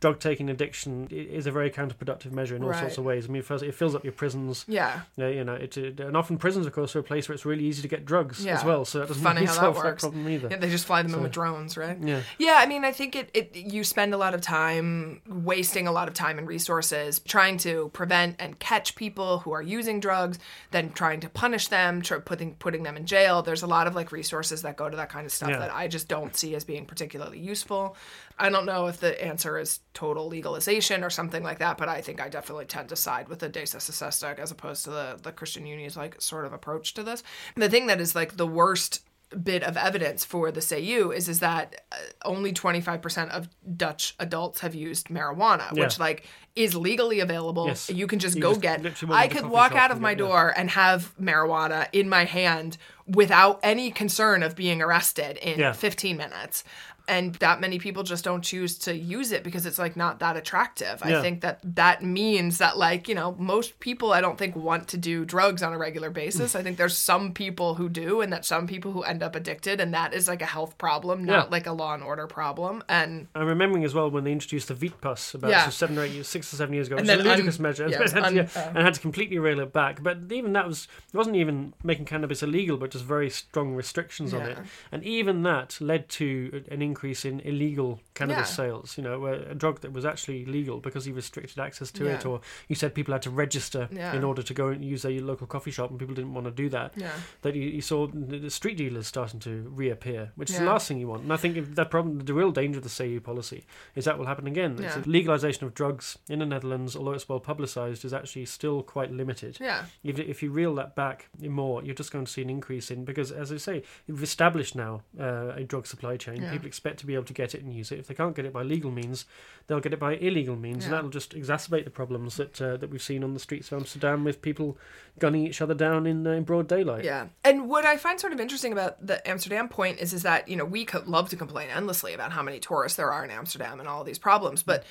[0.05, 3.25] drug taking addiction is a very counterproductive measure in all sorts of ways.
[3.27, 4.63] I mean, first, it fills up your prisons.
[4.67, 7.43] yeah you know, it, it, and often prisons, of course, are a place where it's
[7.45, 8.55] really easy to get drugs Yeah.
[8.57, 8.85] as well.
[8.85, 10.03] So that doesn't Funny really how that solve that, works.
[10.03, 10.47] problem either.
[10.51, 11.97] Yeah, they just fly them in with drones, right?
[11.99, 12.21] Yeah.
[12.37, 15.91] Yeah, I mean, I think it, it you spend a lot of time wasting a
[15.91, 20.37] lot of time and resources trying to prevent and catch people who are using drugs,
[20.69, 23.41] then trying to punish them, putting putting them in jail.
[23.41, 25.59] There's a lot of like resources that go to that kind of stuff Yeah.
[25.59, 27.97] that I just don't see as being particularly useful.
[28.37, 32.01] I don't know if the answer is total legalization or something like that, but I
[32.01, 35.65] think I definitely tend to side with the De as opposed to the the Christian
[35.65, 37.23] Union's like sort of approach to this.
[37.55, 39.01] The thing that is like the worst
[39.43, 44.61] bit of evidence for the CU is is that uh, only 25% of Dutch adults
[44.61, 46.25] have used marijuana, which like
[46.55, 47.67] is legally available.
[47.67, 47.89] Yes.
[47.89, 49.09] You can just You go just get.
[49.09, 50.17] I could walk out of my yeah.
[50.17, 52.77] door and have marijuana in my hand
[53.07, 55.73] without any concern of being arrested in Yeah.
[55.73, 56.63] 15 minutes.
[57.07, 60.37] And that many people just don't choose to use it because it's like not that
[60.37, 61.01] attractive.
[61.05, 61.19] Yeah.
[61.19, 64.87] I think that that means that like, you know, most people I don't think want
[64.89, 66.53] to do drugs on a regular basis.
[66.53, 66.59] Mm.
[66.59, 69.79] I think there's some people who do and that some people who end up addicted
[69.79, 71.51] and that is like a health problem, not Yeah.
[71.51, 72.83] like a law and order problem.
[72.89, 75.67] And I'm remembering as well when they introduced the Wietpas about Yeah.
[75.67, 77.27] of seven or eight years, six or seven years ago, And which is a then
[77.31, 80.01] un- ludicrous measure, yeah, and, was had to, and had to completely rail it back.
[80.01, 84.33] But even that was it wasn't even making cannabis illegal, but just very strong restrictions
[84.33, 84.57] on it.
[84.91, 88.55] And even that led to an increase in illegal cannabis Yeah.
[88.65, 88.97] sales.
[88.97, 92.41] You know, a drug that was actually legal because he restricted access to it, or
[92.67, 94.13] you said people had to register Yeah.
[94.15, 96.51] in order to go and use their local coffee shop, and people didn't want to
[96.51, 96.93] do that.
[96.95, 97.11] yeah.
[97.41, 100.99] That you, you saw the street dealers starting to reappear, which is the last thing
[100.99, 101.23] you want.
[101.23, 103.65] And I think that problem, the real danger of the CU policy
[103.95, 104.77] is that will happen again.
[104.79, 104.99] Yeah.
[104.99, 109.11] the legalization of drugs in the Netherlands, although it's well publicized, is actually still quite
[109.11, 109.57] limited.
[109.59, 109.85] Yeah.
[110.03, 113.03] If, if you reel that back more, you're just going to see an increase in
[113.05, 116.41] because, as I say, you've established now uh, a drug supply chain.
[116.41, 116.51] Yeah.
[116.51, 117.99] People expect to be able to get it and use it.
[117.99, 119.25] If they can't get it by legal means,
[119.67, 122.89] they'll get it by illegal means, and that'll just exacerbate the problems that uh, that
[122.89, 124.77] we've seen on the streets of Amsterdam with people
[125.19, 127.03] gunning each other down in, uh, in broad daylight.
[127.03, 127.27] Yeah.
[127.43, 130.55] And what I find sort of interesting about the Amsterdam point is is that, you
[130.55, 133.79] know, we could love to complain endlessly about how many tourists there are in Amsterdam
[133.79, 134.83] and all these problems, but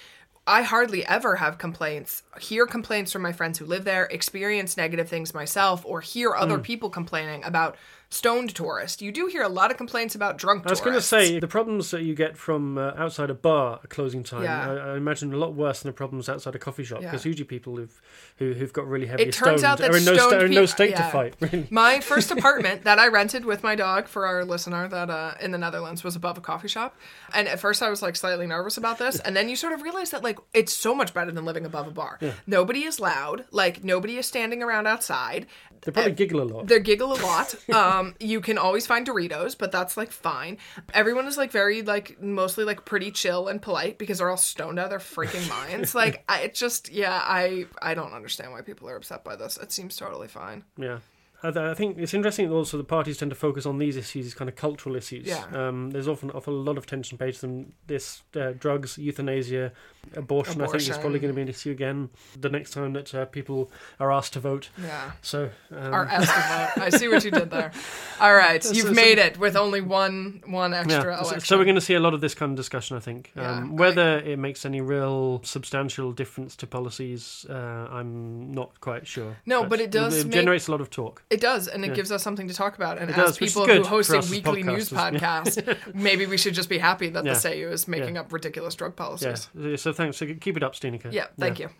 [0.47, 5.09] I hardly ever have complaints, hear complaints from my friends who live there, experience negative
[5.09, 6.63] things myself, or hear other Mm.
[6.63, 7.77] people complaining about
[8.15, 9.03] stoned tourists.
[9.03, 10.81] You do hear a lot of complaints about drunk tourists.
[10.85, 13.81] I was going to say the problems that you get from uh, outside a bar
[13.83, 14.45] at closing time.
[14.45, 14.71] Yeah.
[14.71, 17.11] I, I imagine a lot worse than the problems outside a coffee shop Yeah.
[17.11, 18.01] because usually people who've
[18.37, 20.47] who, who've got really heavy It turns stoned out that are in no, sta- are
[20.47, 21.07] in no state yeah.
[21.07, 21.35] to fight.
[21.41, 21.67] Really.
[21.71, 25.51] My first apartment that I rented with my dog for our listener that uh, in
[25.51, 26.97] the Netherlands was above a coffee shop.
[27.35, 29.21] And at first I was like slightly nervous about this.
[29.21, 31.87] And then you sort of realize that like it's so much better than living above
[31.87, 32.19] a bar.
[32.47, 33.45] Nobody is loud.
[33.51, 35.47] Like nobody is standing around outside.
[35.85, 36.67] They probably giggle a lot.
[36.67, 37.55] They giggle a lot.
[37.75, 40.59] Um, you can always find Doritos, but that's like fine.
[40.93, 44.79] Everyone is like very like mostly like pretty chill and polite because they're all stoned
[44.79, 45.95] out of their freaking minds.
[45.95, 49.57] Like I, it just yeah, I I don't understand why people are upset by this.
[49.57, 50.65] It seems totally fine.
[50.77, 51.01] Yeah.
[51.45, 54.49] I, think it's interesting also the parties tend to focus on these issues, these kind
[54.49, 55.27] of cultural issues.
[55.27, 55.45] Yeah.
[55.53, 57.73] Um, there's often, often a lot of tension paid to them.
[57.87, 59.73] This uh, drugs, euthanasia,
[60.17, 63.15] abortion, I think is probably going to be an issue again the next time that
[63.15, 64.69] uh, people are asked to vote.
[64.81, 65.13] Yeah.
[65.23, 66.85] So um, Our estimate.
[66.87, 67.73] I see what you did there.
[68.21, 71.41] All right, you've so- made it with only one one extra Yeah, so, election.
[71.41, 73.33] so we're going to see a lot of this kind of discussion, I think.
[73.37, 79.07] Yeah, um, whether it makes any real substantial difference to policies, uh, I'm not quite
[79.07, 79.37] sure.
[79.47, 81.23] No, but it does It make- generates a lot of talk.
[81.31, 81.95] It does, and it Yeah.
[81.95, 82.99] gives us something to talk about.
[82.99, 86.69] And It as does, people who host a weekly news podcast, maybe we should just
[86.69, 87.35] be happy that Yeah.
[87.35, 88.23] the CU is making Yeah.
[88.23, 89.05] up ridiculous drug Yeah.
[89.05, 89.49] policies.
[89.81, 90.19] So thanks.
[90.19, 91.13] Keep it up, Stieneke.
[91.13, 91.71] Yeah, thank you.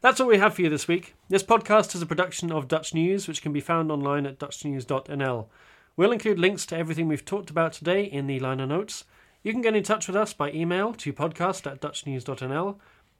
[0.00, 1.14] That's all we have for you this week.
[1.30, 5.46] This podcast is a production of Dutch News, which can be found online at dutchnews.nl.
[5.96, 9.04] We'll include links to everything we've talked about today in the liner notes.
[9.42, 12.76] You can get in touch with us by email to podcast at dutchnews.nl.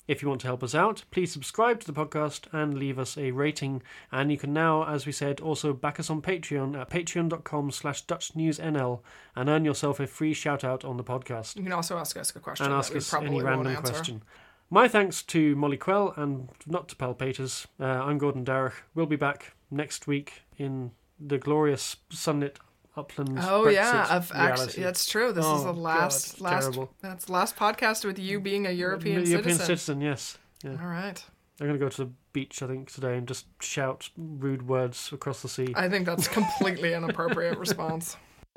[0.06, 3.16] If you want to help us out, please subscribe to the podcast and leave us
[3.16, 3.82] a rating.
[4.12, 8.04] And you can now, as we said, also back us on Patreon at patreon.com slash
[8.04, 9.00] dutchnewsnl
[9.34, 12.34] and earn yourself a free shout out on the podcast You can also ask us
[12.36, 14.22] a question and ask us any random question.
[14.70, 17.66] My thanks to Molly Quell and not to Pal Peters.
[17.78, 18.82] Uh, I'm Gordon Darroch.
[18.94, 20.90] We'll be back next week in
[21.20, 22.58] the glorious sunlit
[22.96, 23.44] uplands.
[23.46, 24.34] Oh Brexit yeah, reality.
[24.38, 25.32] actually, that's true.
[25.32, 26.90] This is Oh, the last God, last terrible.
[27.00, 29.66] that's last podcast with you being a European, European citizen.
[29.66, 30.38] citizen, yes.
[30.62, 30.70] Yeah.
[30.80, 31.22] All right,
[31.60, 35.10] I'm going to go to the beach, I think, today and just shout rude words
[35.12, 35.72] across the sea.
[35.76, 38.16] I think that's completely inappropriate response.